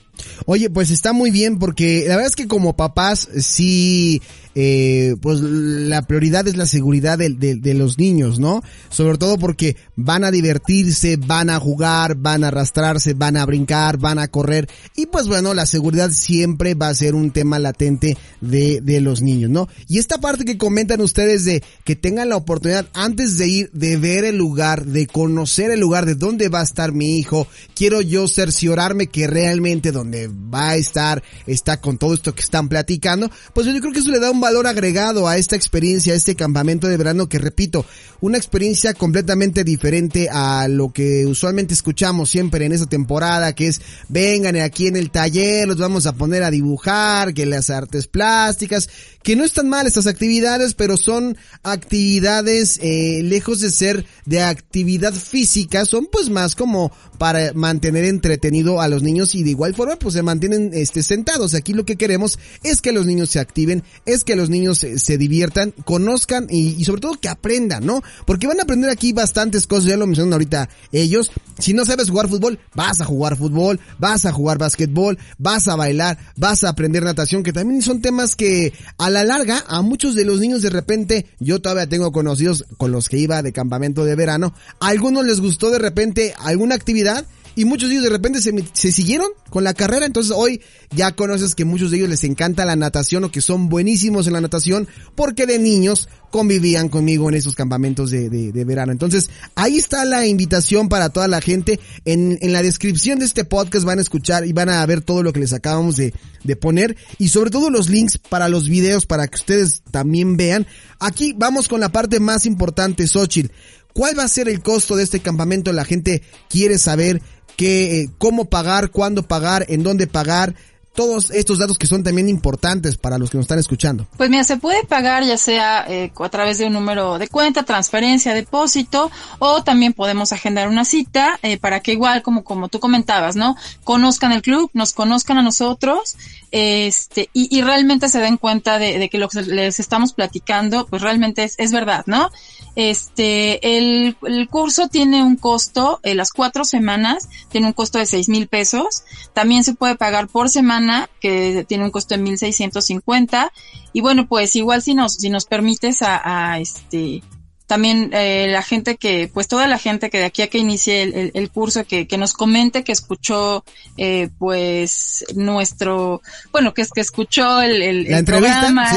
Oye, 0.45 0.69
pues 0.69 0.91
está 0.91 1.13
muy 1.13 1.31
bien 1.31 1.59
porque 1.59 2.05
la 2.07 2.15
verdad 2.15 2.29
es 2.29 2.35
que 2.35 2.47
como 2.47 2.75
papás 2.75 3.27
sí 3.39 4.21
eh, 4.55 5.15
pues 5.19 5.39
la 5.39 6.03
prioridad 6.03 6.47
es 6.47 6.57
la 6.57 6.67
seguridad 6.67 7.17
de, 7.17 7.29
de, 7.31 7.73
los 7.73 7.97
niños, 7.97 8.39
¿no? 8.39 8.61
Sobre 8.89 9.17
todo 9.17 9.39
porque 9.39 9.75
van 9.95 10.23
a 10.23 10.29
divertirse, 10.29 11.17
van 11.17 11.49
a 11.49 11.59
jugar, 11.59 12.15
van 12.15 12.43
a 12.43 12.49
arrastrarse, 12.49 13.15
van 13.15 13.35
a 13.35 13.47
brincar, 13.47 13.97
van 13.97 14.19
a 14.19 14.27
correr 14.27 14.69
y 14.95 15.07
pues 15.07 15.27
bueno, 15.27 15.55
la 15.55 15.65
seguridad 15.65 16.11
siempre 16.11 16.75
va 16.75 16.89
a 16.89 16.93
ser 16.93 17.15
un 17.15 17.31
tema 17.31 17.57
latente 17.57 18.15
de, 18.41 18.79
de 18.81 19.01
los 19.01 19.23
niños, 19.23 19.49
¿no? 19.49 19.67
Y 19.87 19.97
esta 19.97 20.19
parte 20.19 20.45
que 20.45 20.59
comentan 20.59 21.01
ustedes 21.01 21.45
de 21.45 21.63
que 21.83 21.95
tengan 21.95 22.29
la 22.29 22.35
oportunidad 22.35 22.87
antes 22.93 23.39
de 23.39 23.47
ir, 23.47 23.71
de 23.71 23.97
ver 23.97 24.23
el 24.23 24.37
lugar, 24.37 24.85
de 24.85 25.07
conocer 25.07 25.71
el 25.71 25.79
lugar, 25.79 26.05
de 26.05 26.13
dónde 26.13 26.49
va 26.49 26.59
a 26.59 26.63
estar 26.63 26.91
mi 26.91 27.17
hijo, 27.17 27.47
quiero 27.75 28.01
yo 28.01 28.27
cerciorarme 28.27 29.07
que 29.07 29.25
realmente 29.25 29.91
donde 29.91 30.29
va 30.33 30.69
a 30.69 30.75
estar 30.75 31.23
está 31.47 31.79
con 31.79 31.97
todo 31.97 32.13
esto 32.13 32.33
que 32.33 32.41
están 32.41 32.69
platicando, 32.69 33.29
pues 33.53 33.67
yo 33.67 33.79
creo 33.79 33.93
que 33.93 33.99
eso 33.99 34.11
le 34.11 34.19
da 34.19 34.31
un 34.31 34.41
valor 34.41 34.67
agregado 34.67 35.27
a 35.27 35.37
esta 35.37 35.55
experiencia, 35.55 36.13
a 36.13 36.15
este 36.15 36.35
campamento 36.35 36.87
de 36.87 36.97
verano 36.97 37.29
que 37.29 37.39
repito, 37.39 37.85
una 38.21 38.37
experiencia 38.37 38.93
completamente 38.93 39.63
diferente 39.63 40.29
a 40.31 40.67
lo 40.67 40.93
que 40.93 41.25
usualmente 41.25 41.73
escuchamos 41.73 42.29
siempre 42.29 42.65
en 42.65 42.71
esta 42.71 42.85
temporada, 42.85 43.53
que 43.53 43.67
es 43.67 43.81
vengan 44.07 44.55
aquí 44.57 44.87
en 44.87 44.95
el 44.95 45.11
taller, 45.11 45.67
los 45.67 45.77
vamos 45.77 46.05
a 46.05 46.13
poner 46.13 46.43
a 46.43 46.51
dibujar, 46.51 47.33
que 47.33 47.45
las 47.45 47.69
artes 47.69 48.07
plásticas, 48.07 48.89
que 49.23 49.35
no 49.35 49.43
están 49.43 49.69
mal 49.69 49.87
estas 49.87 50.07
actividades, 50.07 50.73
pero 50.73 50.97
son 50.97 51.37
actividades 51.63 52.79
eh, 52.81 53.21
lejos 53.23 53.59
de 53.61 53.69
ser 53.69 54.05
de 54.25 54.41
actividad 54.41 55.13
física, 55.13 55.85
son 55.85 56.07
pues 56.11 56.29
más 56.29 56.55
como 56.55 56.91
para 57.17 57.53
mantener 57.53 58.05
entretenido 58.05 58.81
a 58.81 58.87
los 58.87 59.01
niños 59.01 59.35
y 59.35 59.43
de 59.43 59.51
igual 59.51 59.73
forma 59.73 59.95
pues 59.95 60.15
mantienen 60.23 60.71
este 60.73 61.03
sentados. 61.03 61.53
Aquí 61.53 61.73
lo 61.73 61.85
que 61.85 61.95
queremos 61.95 62.39
es 62.63 62.81
que 62.81 62.91
los 62.91 63.05
niños 63.05 63.29
se 63.29 63.39
activen, 63.39 63.83
es 64.05 64.23
que 64.23 64.35
los 64.35 64.49
niños 64.49 64.79
se, 64.79 65.17
diviertan, 65.17 65.71
conozcan 65.85 66.47
y, 66.49 66.83
sobre 66.85 67.01
todo 67.01 67.19
que 67.19 67.29
aprendan, 67.29 67.85
¿no? 67.85 68.01
Porque 68.25 68.47
van 68.47 68.59
a 68.59 68.63
aprender 68.63 68.89
aquí 68.89 69.13
bastantes 69.13 69.67
cosas, 69.67 69.85
ya 69.85 69.97
lo 69.97 70.07
mencionan 70.07 70.33
ahorita 70.33 70.69
ellos. 70.91 71.31
Si 71.59 71.73
no 71.73 71.85
sabes 71.85 72.09
jugar 72.09 72.29
fútbol, 72.29 72.59
vas 72.73 73.01
a 73.01 73.05
jugar 73.05 73.37
fútbol, 73.37 73.79
vas 73.99 74.25
a 74.25 74.31
jugar 74.31 74.57
básquetbol, 74.57 75.19
vas 75.37 75.67
a 75.67 75.75
bailar, 75.75 76.17
vas 76.35 76.63
a 76.63 76.69
aprender 76.69 77.03
natación, 77.03 77.43
que 77.43 77.53
también 77.53 77.81
son 77.81 78.01
temas 78.01 78.35
que 78.35 78.73
a 78.97 79.09
la 79.09 79.23
larga 79.23 79.63
a 79.67 79.81
muchos 79.81 80.15
de 80.15 80.25
los 80.25 80.39
niños 80.39 80.61
de 80.61 80.69
repente, 80.69 81.27
yo 81.39 81.61
todavía 81.61 81.87
tengo 81.87 82.11
conocidos 82.11 82.65
con 82.77 82.91
los 82.91 83.09
que 83.09 83.17
iba 83.17 83.41
de 83.41 83.53
campamento 83.53 84.05
de 84.05 84.15
verano, 84.15 84.53
a 84.79 84.87
algunos 84.87 85.25
les 85.25 85.41
gustó 85.41 85.69
de 85.69 85.79
repente 85.79 86.33
alguna 86.39 86.75
actividad 86.75 87.25
y 87.55 87.65
muchos 87.65 87.89
de 87.89 87.95
ellos 87.95 88.03
de 88.05 88.09
repente 88.09 88.41
se, 88.41 88.51
se, 88.73 88.91
siguieron 88.91 89.27
con 89.49 89.63
la 89.63 89.73
carrera. 89.73 90.05
Entonces 90.05 90.33
hoy 90.35 90.61
ya 90.95 91.11
conoces 91.11 91.55
que 91.55 91.65
muchos 91.65 91.91
de 91.91 91.97
ellos 91.97 92.09
les 92.09 92.23
encanta 92.23 92.65
la 92.65 92.75
natación 92.75 93.23
o 93.23 93.31
que 93.31 93.41
son 93.41 93.69
buenísimos 93.69 94.27
en 94.27 94.33
la 94.33 94.41
natación 94.41 94.87
porque 95.15 95.45
de 95.45 95.59
niños 95.59 96.09
convivían 96.31 96.89
conmigo 96.89 97.29
en 97.29 97.35
esos 97.35 97.55
campamentos 97.55 98.09
de, 98.09 98.51
verano. 98.65 98.91
Entonces 98.91 99.29
ahí 99.53 99.77
está 99.77 100.03
la 100.03 100.25
invitación 100.25 100.89
para 100.89 101.09
toda 101.09 101.27
la 101.27 101.41
gente. 101.41 101.79
En, 102.05 102.39
en, 102.41 102.53
la 102.53 102.63
descripción 102.63 103.19
de 103.19 103.25
este 103.25 103.45
podcast 103.45 103.85
van 103.85 103.99
a 103.99 104.01
escuchar 104.01 104.45
y 104.47 104.53
van 104.53 104.69
a 104.69 104.85
ver 104.85 105.01
todo 105.01 105.21
lo 105.21 105.31
que 105.31 105.39
les 105.39 105.53
acabamos 105.53 105.95
de, 105.95 106.13
de 106.43 106.55
poner 106.55 106.97
y 107.19 107.29
sobre 107.29 107.51
todo 107.51 107.69
los 107.69 107.89
links 107.89 108.17
para 108.17 108.49
los 108.49 108.67
videos 108.67 109.05
para 109.05 109.27
que 109.27 109.35
ustedes 109.35 109.83
también 109.91 110.37
vean. 110.37 110.65
Aquí 110.99 111.33
vamos 111.37 111.67
con 111.67 111.79
la 111.79 111.91
parte 111.91 112.19
más 112.19 112.45
importante, 112.45 113.07
Xochitl. 113.07 113.51
¿Cuál 113.93 114.17
va 114.17 114.23
a 114.23 114.27
ser 114.27 114.49
el 114.49 114.61
costo 114.61 114.95
de 114.95 115.03
este 115.03 115.19
campamento? 115.19 115.71
La 115.71 115.85
gente 115.85 116.23
quiere 116.49 116.79
saber 116.79 117.21
que, 117.55 118.01
eh, 118.01 118.09
cómo 118.17 118.45
pagar, 118.45 118.89
cuándo 118.91 119.23
pagar, 119.23 119.65
en 119.69 119.83
dónde 119.83 120.07
pagar, 120.07 120.55
todos 120.93 121.31
estos 121.31 121.57
datos 121.57 121.77
que 121.77 121.87
son 121.87 122.03
también 122.03 122.29
importantes 122.29 122.97
para 122.97 123.17
los 123.17 123.29
que 123.29 123.37
nos 123.37 123.45
están 123.45 123.59
escuchando. 123.59 124.05
Pues 124.17 124.29
mira, 124.29 124.43
se 124.43 124.57
puede 124.57 124.83
pagar 124.83 125.23
ya 125.23 125.37
sea 125.37 125.85
eh, 125.87 126.11
a 126.17 126.29
través 126.29 126.59
de 126.59 126.67
un 126.67 126.73
número 126.73 127.17
de 127.17 127.27
cuenta, 127.27 127.63
transferencia, 127.63 128.33
depósito, 128.33 129.11
o 129.39 129.63
también 129.63 129.93
podemos 129.93 130.31
agendar 130.31 130.67
una 130.67 130.85
cita 130.85 131.39
eh, 131.41 131.57
para 131.57 131.79
que 131.79 131.93
igual 131.93 132.21
como 132.21 132.43
como 132.43 132.69
tú 132.69 132.79
comentabas, 132.79 133.35
¿no? 133.35 133.55
Conozcan 133.83 134.31
el 134.31 134.41
club, 134.41 134.69
nos 134.73 134.93
conozcan 134.93 135.37
a 135.37 135.41
nosotros, 135.41 136.15
este 136.51 137.29
y, 137.33 137.61
realmente 137.61 138.09
se 138.09 138.19
den 138.19 138.37
cuenta 138.37 138.77
de, 138.77 138.99
de, 138.99 139.09
que 139.09 139.17
lo 139.17 139.29
que 139.29 139.41
les 139.41 139.79
estamos 139.79 140.13
platicando, 140.13 140.85
pues 140.85 141.01
realmente 141.01 141.43
es, 141.43 141.55
es 141.57 141.71
verdad, 141.71 142.03
¿no? 142.05 142.29
Este, 142.75 143.77
el, 143.77 144.17
el 144.23 144.47
curso 144.49 144.87
tiene 144.87 145.23
un 145.23 145.35
costo, 145.35 145.99
eh, 146.03 146.15
las 146.15 146.31
cuatro 146.31 146.65
semanas, 146.65 147.29
tiene 147.49 147.67
un 147.67 147.73
costo 147.73 147.99
de 147.99 148.05
seis 148.05 148.29
mil 148.29 148.47
pesos. 148.47 149.03
También 149.33 149.63
se 149.63 149.73
puede 149.73 149.95
pagar 149.95 150.27
por 150.27 150.49
semana 150.49 150.82
que 151.19 151.65
tiene 151.67 151.85
un 151.85 151.91
costo 151.91 152.15
de 152.15 152.21
1650. 152.21 153.51
Y 153.93 154.01
bueno, 154.01 154.27
pues 154.27 154.55
igual 154.55 154.81
si 154.81 154.95
nos, 154.95 155.15
si 155.15 155.29
nos 155.29 155.45
permites 155.45 156.01
a, 156.01 156.51
a 156.53 156.59
este, 156.59 157.21
también 157.67 158.11
eh, 158.13 158.47
la 158.49 158.61
gente 158.61 158.97
que, 158.97 159.29
pues 159.33 159.47
toda 159.47 159.67
la 159.67 159.77
gente 159.77 160.09
que 160.09 160.19
de 160.19 160.25
aquí 160.25 160.41
a 160.41 160.47
que 160.47 160.57
inicie 160.57 161.03
el, 161.03 161.31
el, 161.33 161.49
curso, 161.49 161.85
que, 161.85 162.07
que, 162.07 162.17
nos 162.17 162.33
comente 162.33 162.83
que 162.83 162.91
escuchó, 162.91 163.63
eh, 163.97 164.29
pues 164.37 165.25
nuestro, 165.35 166.21
bueno, 166.51 166.73
que, 166.73 166.85
que 166.93 167.01
escuchó 167.01 167.61
el, 167.61 167.81
el, 167.81 168.25
programa 168.25 168.87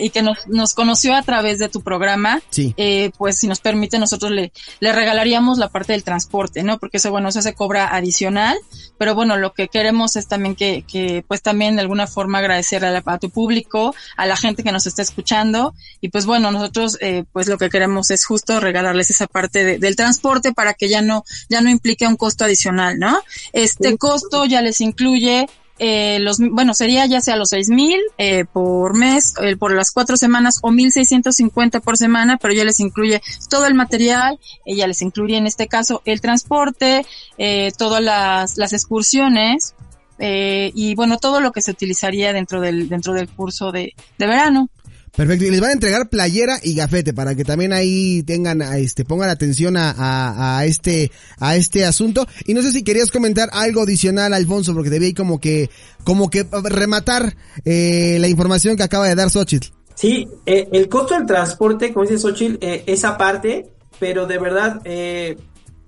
y 0.00 0.10
que, 0.10 0.22
nos, 0.22 0.38
nos, 0.48 0.74
conoció 0.74 1.14
a 1.14 1.22
través 1.22 1.58
de 1.58 1.68
tu 1.68 1.82
programa, 1.82 2.40
eh, 2.56 3.10
pues 3.18 3.38
si 3.38 3.46
nos 3.46 3.60
permite 3.60 3.98
nosotros 3.98 4.32
le, 4.32 4.52
le 4.80 4.92
regalaríamos 4.92 5.58
la 5.58 5.68
parte 5.68 5.92
del 5.92 6.04
transporte, 6.04 6.62
¿no? 6.62 6.78
Porque 6.78 6.96
eso, 6.96 7.10
bueno, 7.10 7.28
eso 7.28 7.42
se 7.42 7.54
cobra 7.54 7.94
adicional, 7.94 8.56
pero 8.98 9.14
bueno, 9.14 9.36
lo 9.36 9.52
que 9.52 9.68
queremos 9.68 10.16
es 10.16 10.28
también 10.28 10.54
que, 10.54 10.84
que 10.86 11.24
pues 11.26 11.42
también 11.42 11.76
de 11.76 11.82
alguna 11.82 12.06
forma 12.06 12.38
agradecer 12.38 12.84
a, 12.84 13.02
a 13.04 13.18
tu 13.18 13.30
público, 13.30 13.94
a 14.16 14.26
la 14.26 14.36
gente 14.36 14.62
que 14.62 14.72
nos 14.72 14.86
está 14.86 15.02
escuchando 15.02 15.74
y 16.00 16.08
pues 16.08 16.26
bueno, 16.26 16.50
nosotros 16.50 16.96
eh, 17.00 17.24
pues 17.32 17.48
lo 17.48 17.58
que 17.58 17.68
queremos 17.68 18.10
es 18.10 18.13
justo 18.22 18.60
regalarles 18.60 19.10
esa 19.10 19.26
parte 19.26 19.78
del 19.78 19.96
transporte 19.96 20.52
para 20.52 20.74
que 20.74 20.88
ya 20.88 21.02
no, 21.02 21.24
ya 21.48 21.60
no 21.60 21.70
implique 21.70 22.06
un 22.06 22.16
costo 22.16 22.44
adicional, 22.44 23.00
¿no? 23.00 23.18
Este 23.52 23.96
costo 23.96 24.44
ya 24.44 24.62
les 24.62 24.80
incluye 24.80 25.48
eh, 25.80 26.18
los, 26.20 26.38
bueno, 26.38 26.72
sería 26.72 27.04
ya 27.06 27.20
sea 27.20 27.34
los 27.34 27.48
seis 27.48 27.68
mil 27.68 27.98
eh, 28.16 28.44
por 28.44 28.96
mes, 28.96 29.34
eh, 29.42 29.56
por 29.56 29.74
las 29.74 29.90
cuatro 29.90 30.16
semanas 30.16 30.60
o 30.62 30.70
mil 30.70 30.92
seiscientos 30.92 31.34
cincuenta 31.34 31.80
por 31.80 31.96
semana, 31.96 32.38
pero 32.40 32.54
ya 32.54 32.62
les 32.64 32.78
incluye 32.78 33.20
todo 33.50 33.66
el 33.66 33.74
material, 33.74 34.38
eh, 34.66 34.76
ya 34.76 34.86
les 34.86 35.02
incluye 35.02 35.36
en 35.36 35.48
este 35.48 35.66
caso 35.66 36.00
el 36.04 36.20
transporte, 36.20 37.04
eh, 37.38 37.72
todas 37.76 38.00
las, 38.00 38.56
las 38.56 38.72
excursiones, 38.72 39.74
eh, 40.20 40.70
y 40.76 40.94
bueno, 40.94 41.18
todo 41.18 41.40
lo 41.40 41.50
que 41.50 41.60
se 41.60 41.72
utilizaría 41.72 42.32
dentro 42.32 42.60
del, 42.60 42.88
dentro 42.88 43.12
del 43.12 43.28
curso 43.28 43.72
de, 43.72 43.94
de 44.16 44.26
verano. 44.28 44.68
Perfecto, 45.16 45.44
y 45.44 45.50
les 45.50 45.60
van 45.60 45.70
a 45.70 45.74
entregar 45.74 46.08
playera 46.08 46.58
y 46.60 46.74
gafete 46.74 47.14
para 47.14 47.36
que 47.36 47.44
también 47.44 47.72
ahí 47.72 48.24
tengan, 48.24 48.62
este, 48.62 49.04
pongan 49.04 49.28
atención 49.30 49.76
a, 49.76 49.92
a, 49.92 50.58
a, 50.58 50.64
este, 50.64 51.12
a 51.38 51.54
este 51.54 51.84
asunto. 51.84 52.26
Y 52.46 52.54
no 52.54 52.62
sé 52.62 52.72
si 52.72 52.82
querías 52.82 53.12
comentar 53.12 53.48
algo 53.52 53.82
adicional, 53.82 54.34
Alfonso, 54.34 54.74
porque 54.74 54.90
debía 54.90 55.08
ahí 55.08 55.14
como 55.14 55.40
que, 55.40 55.70
como 56.02 56.30
que 56.30 56.44
rematar 56.64 57.36
eh, 57.64 58.16
la 58.18 58.26
información 58.26 58.76
que 58.76 58.82
acaba 58.82 59.06
de 59.06 59.14
dar 59.14 59.30
Xochitl. 59.30 59.68
Sí, 59.94 60.26
eh, 60.46 60.68
el 60.72 60.88
costo 60.88 61.14
del 61.14 61.26
transporte, 61.26 61.92
como 61.92 62.04
dice 62.04 62.18
Xochitl, 62.18 62.58
eh, 62.60 62.82
esa 62.86 63.16
parte, 63.16 63.70
pero 64.00 64.26
de 64.26 64.38
verdad, 64.38 64.80
eh, 64.84 65.38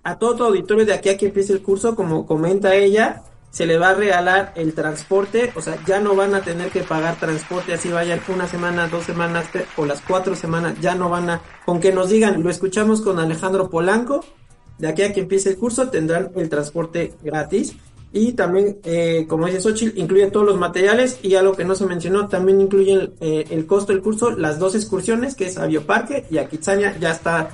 a 0.05 0.19
todo 0.19 0.37
tu 0.37 0.45
auditorio 0.45 0.87
de 0.87 0.95
aquí 0.95 1.09
a 1.09 1.17
que 1.17 1.27
empiece 1.27 1.53
el 1.53 1.63
curso, 1.63 1.97
como 1.97 2.27
comenta 2.27 2.77
ella, 2.77 3.25
se 3.57 3.65
le 3.65 3.79
va 3.79 3.89
a 3.89 3.95
regalar 3.95 4.53
el 4.55 4.75
transporte, 4.75 5.51
o 5.55 5.63
sea, 5.63 5.79
ya 5.87 5.99
no 5.99 6.15
van 6.15 6.35
a 6.35 6.43
tener 6.43 6.69
que 6.69 6.83
pagar 6.83 7.19
transporte, 7.19 7.73
así 7.73 7.89
vayan 7.89 8.21
una 8.29 8.47
semana, 8.47 8.87
dos 8.87 9.05
semanas 9.05 9.47
o 9.79 9.87
las 9.87 10.03
cuatro 10.03 10.37
semanas, 10.37 10.75
ya 10.79 10.95
no 10.95 11.09
van 11.09 11.31
a, 11.31 11.41
con 11.65 11.81
que 11.81 11.91
nos 11.91 12.11
digan, 12.11 12.43
lo 12.43 12.51
escuchamos 12.51 13.01
con 13.01 13.19
Alejandro 13.19 13.71
Polanco, 13.71 14.23
de 14.77 14.89
aquí 14.89 15.05
a 15.05 15.13
que 15.15 15.21
empiece 15.21 15.49
el 15.49 15.57
curso 15.57 15.89
tendrán 15.89 16.33
el 16.37 16.51
transporte 16.51 17.15
gratis. 17.23 17.75
Y 18.13 18.33
también, 18.33 18.79
eh, 18.85 19.25
como 19.27 19.47
dice 19.47 19.63
Xochitl, 19.63 19.99
incluye 19.99 20.31
todos 20.31 20.45
los 20.45 20.59
materiales 20.59 21.19
y 21.23 21.35
algo 21.35 21.55
que 21.55 21.65
no 21.65 21.75
se 21.75 21.87
mencionó, 21.87 22.29
también 22.29 22.61
incluye 22.61 22.93
el, 22.93 23.15
eh, 23.21 23.47
el 23.49 23.67
costo 23.67 23.95
del 23.95 24.03
curso, 24.03 24.33
las 24.33 24.59
dos 24.59 24.75
excursiones, 24.75 25.35
que 25.35 25.47
es 25.47 25.57
a 25.57 25.65
Bioparque 25.65 26.27
y 26.31 26.37
a 26.37 26.47
Kitsania, 26.47 26.95
ya 26.99 27.13
está 27.13 27.49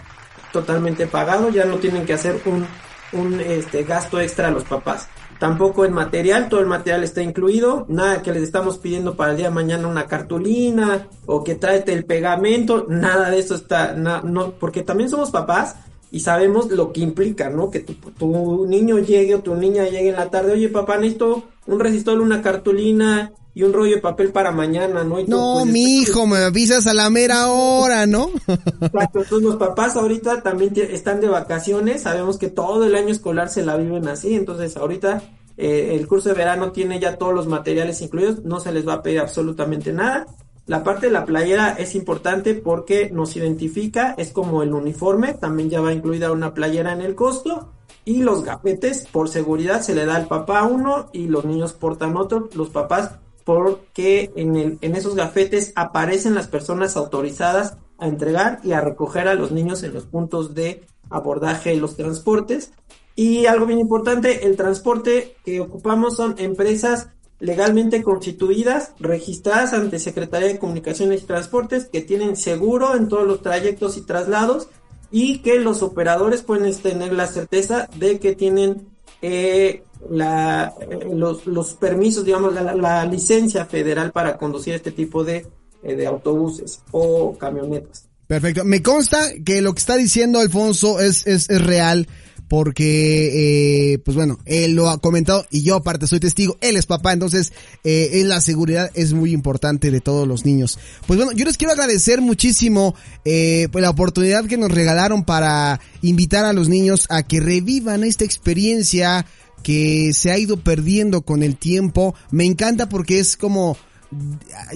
totalmente 0.52 1.06
pagado, 1.06 1.48
ya 1.50 1.64
no 1.64 1.76
tienen 1.76 2.04
que 2.04 2.14
hacer 2.14 2.40
un, 2.44 2.66
un 3.12 3.40
este, 3.40 3.84
gasto 3.84 4.20
extra 4.20 4.48
a 4.48 4.50
los 4.50 4.64
papás 4.64 5.08
tampoco 5.42 5.84
el 5.84 5.90
material, 5.90 6.48
todo 6.48 6.60
el 6.60 6.66
material 6.66 7.02
está 7.02 7.20
incluido, 7.20 7.84
nada 7.88 8.22
que 8.22 8.30
les 8.30 8.44
estamos 8.44 8.78
pidiendo 8.78 9.16
para 9.16 9.32
el 9.32 9.38
día 9.38 9.48
de 9.48 9.54
mañana 9.54 9.88
una 9.88 10.06
cartulina 10.06 11.08
o 11.26 11.42
que 11.42 11.56
tráete 11.56 11.92
el 11.92 12.04
pegamento, 12.04 12.86
nada 12.88 13.28
de 13.28 13.40
eso 13.40 13.56
está, 13.56 13.92
no, 13.92 14.52
porque 14.52 14.84
también 14.84 15.10
somos 15.10 15.32
papás 15.32 15.74
y 16.12 16.20
sabemos 16.20 16.70
lo 16.70 16.92
que 16.92 17.00
implica, 17.00 17.50
¿no? 17.50 17.72
Que 17.72 17.80
tu, 17.80 18.66
niño 18.68 19.00
llegue 19.00 19.34
o 19.34 19.40
tu 19.40 19.56
niña 19.56 19.82
llegue 19.86 20.10
en 20.10 20.14
la 20.14 20.30
tarde, 20.30 20.52
oye 20.52 20.68
papá, 20.68 20.96
necesito 20.96 21.42
un 21.66 21.80
resistor, 21.80 22.20
una 22.20 22.40
cartulina 22.40 23.32
y 23.54 23.62
un 23.64 23.72
rollo 23.72 23.96
de 23.96 24.00
papel 24.00 24.32
para 24.32 24.50
mañana, 24.50 25.04
¿no? 25.04 25.18
no, 25.26 25.54
pues, 25.60 25.66
mi 25.66 25.98
hijo, 25.98 26.26
me 26.26 26.38
avisas 26.38 26.86
a 26.86 26.94
la 26.94 27.10
mera 27.10 27.48
hora, 27.48 28.06
¿no? 28.06 28.30
Exacto, 28.46 29.20
entonces 29.20 29.42
los 29.42 29.56
papás 29.56 29.96
ahorita 29.96 30.42
también 30.42 30.72
están 30.76 31.20
de 31.20 31.28
vacaciones, 31.28 32.02
sabemos 32.02 32.38
que 32.38 32.48
todo 32.48 32.84
el 32.84 32.94
año 32.94 33.08
escolar 33.08 33.50
se 33.50 33.62
la 33.62 33.76
viven 33.76 34.08
así, 34.08 34.34
entonces 34.34 34.76
ahorita 34.76 35.22
eh, 35.56 35.96
el 35.98 36.06
curso 36.08 36.30
de 36.30 36.34
verano 36.34 36.72
tiene 36.72 36.98
ya 36.98 37.18
todos 37.18 37.34
los 37.34 37.46
materiales 37.46 38.00
incluidos, 38.00 38.42
no 38.44 38.60
se 38.60 38.72
les 38.72 38.86
va 38.86 38.94
a 38.94 39.02
pedir 39.02 39.20
absolutamente 39.20 39.92
nada. 39.92 40.26
La 40.66 40.84
parte 40.84 41.06
de 41.06 41.12
la 41.12 41.24
playera 41.24 41.72
es 41.72 41.94
importante 41.94 42.54
porque 42.54 43.10
nos 43.10 43.36
identifica, 43.36 44.14
es 44.16 44.32
como 44.32 44.62
el 44.62 44.72
uniforme, 44.72 45.34
también 45.34 45.68
ya 45.68 45.80
va 45.80 45.92
incluida 45.92 46.30
una 46.30 46.54
playera 46.54 46.92
en 46.92 47.02
el 47.02 47.14
costo. 47.14 47.68
Y 48.04 48.22
los 48.22 48.44
gafetes, 48.44 49.06
por 49.10 49.28
seguridad, 49.28 49.82
se 49.82 49.94
le 49.94 50.06
da 50.06 50.16
al 50.16 50.26
papá 50.26 50.64
uno 50.64 51.08
y 51.12 51.26
los 51.26 51.44
niños 51.44 51.72
portan 51.72 52.16
otro, 52.16 52.48
los 52.54 52.70
papás, 52.70 53.12
porque 53.44 54.32
en, 54.36 54.56
el, 54.56 54.78
en 54.80 54.96
esos 54.96 55.14
gafetes 55.14 55.72
aparecen 55.76 56.34
las 56.34 56.48
personas 56.48 56.96
autorizadas 56.96 57.76
a 57.98 58.06
entregar 58.06 58.60
y 58.64 58.72
a 58.72 58.80
recoger 58.80 59.28
a 59.28 59.34
los 59.34 59.52
niños 59.52 59.82
en 59.82 59.94
los 59.94 60.06
puntos 60.06 60.54
de 60.54 60.84
abordaje 61.10 61.70
de 61.70 61.76
los 61.76 61.96
transportes. 61.96 62.72
Y 63.14 63.46
algo 63.46 63.66
bien 63.66 63.78
importante, 63.78 64.46
el 64.46 64.56
transporte 64.56 65.36
que 65.44 65.60
ocupamos 65.60 66.16
son 66.16 66.34
empresas 66.38 67.08
legalmente 67.42 68.02
constituidas, 68.02 68.94
registradas 69.00 69.72
ante 69.72 69.98
Secretaría 69.98 70.48
de 70.48 70.58
Comunicaciones 70.58 71.22
y 71.22 71.26
Transportes, 71.26 71.86
que 71.86 72.00
tienen 72.00 72.36
seguro 72.36 72.94
en 72.94 73.08
todos 73.08 73.26
los 73.26 73.42
trayectos 73.42 73.96
y 73.96 74.02
traslados 74.02 74.68
y 75.10 75.38
que 75.40 75.58
los 75.58 75.82
operadores 75.82 76.42
pueden 76.42 76.74
tener 76.80 77.12
la 77.12 77.26
certeza 77.26 77.88
de 77.96 78.18
que 78.18 78.34
tienen 78.34 78.91
eh, 79.22 79.84
la, 80.10 80.74
los, 81.12 81.46
los, 81.46 81.74
permisos, 81.74 82.24
digamos, 82.24 82.52
la, 82.54 82.74
la, 82.74 83.06
licencia 83.06 83.64
federal 83.64 84.10
para 84.10 84.36
conducir 84.36 84.74
este 84.74 84.90
tipo 84.90 85.22
de, 85.22 85.46
eh, 85.82 85.94
de 85.94 86.06
autobuses 86.06 86.80
o 86.90 87.36
camionetas. 87.38 88.08
Perfecto. 88.26 88.64
Me 88.64 88.82
consta 88.82 89.30
que 89.44 89.62
lo 89.62 89.72
que 89.74 89.78
está 89.78 89.96
diciendo 89.96 90.40
Alfonso 90.40 91.00
es, 91.00 91.26
es, 91.26 91.48
es 91.48 91.64
real 91.64 92.08
porque, 92.52 93.94
eh, 93.94 93.98
pues 94.00 94.14
bueno, 94.14 94.38
él 94.44 94.74
lo 94.74 94.90
ha 94.90 94.98
comentado 94.98 95.46
y 95.50 95.62
yo 95.62 95.74
aparte 95.74 96.06
soy 96.06 96.20
testigo, 96.20 96.58
él 96.60 96.76
es 96.76 96.84
papá, 96.84 97.14
entonces 97.14 97.50
eh, 97.82 98.22
la 98.26 98.42
seguridad 98.42 98.90
es 98.92 99.14
muy 99.14 99.32
importante 99.32 99.90
de 99.90 100.02
todos 100.02 100.28
los 100.28 100.44
niños. 100.44 100.78
Pues 101.06 101.16
bueno, 101.16 101.32
yo 101.32 101.46
les 101.46 101.56
quiero 101.56 101.72
agradecer 101.72 102.20
muchísimo 102.20 102.94
eh, 103.24 103.68
pues 103.72 103.80
la 103.80 103.88
oportunidad 103.88 104.44
que 104.44 104.58
nos 104.58 104.70
regalaron 104.70 105.24
para 105.24 105.80
invitar 106.02 106.44
a 106.44 106.52
los 106.52 106.68
niños 106.68 107.06
a 107.08 107.22
que 107.22 107.40
revivan 107.40 108.04
esta 108.04 108.26
experiencia 108.26 109.24
que 109.62 110.12
se 110.12 110.30
ha 110.30 110.36
ido 110.36 110.58
perdiendo 110.58 111.22
con 111.22 111.42
el 111.42 111.56
tiempo. 111.56 112.14
Me 112.30 112.44
encanta 112.44 112.86
porque 112.86 113.18
es 113.18 113.38
como 113.38 113.78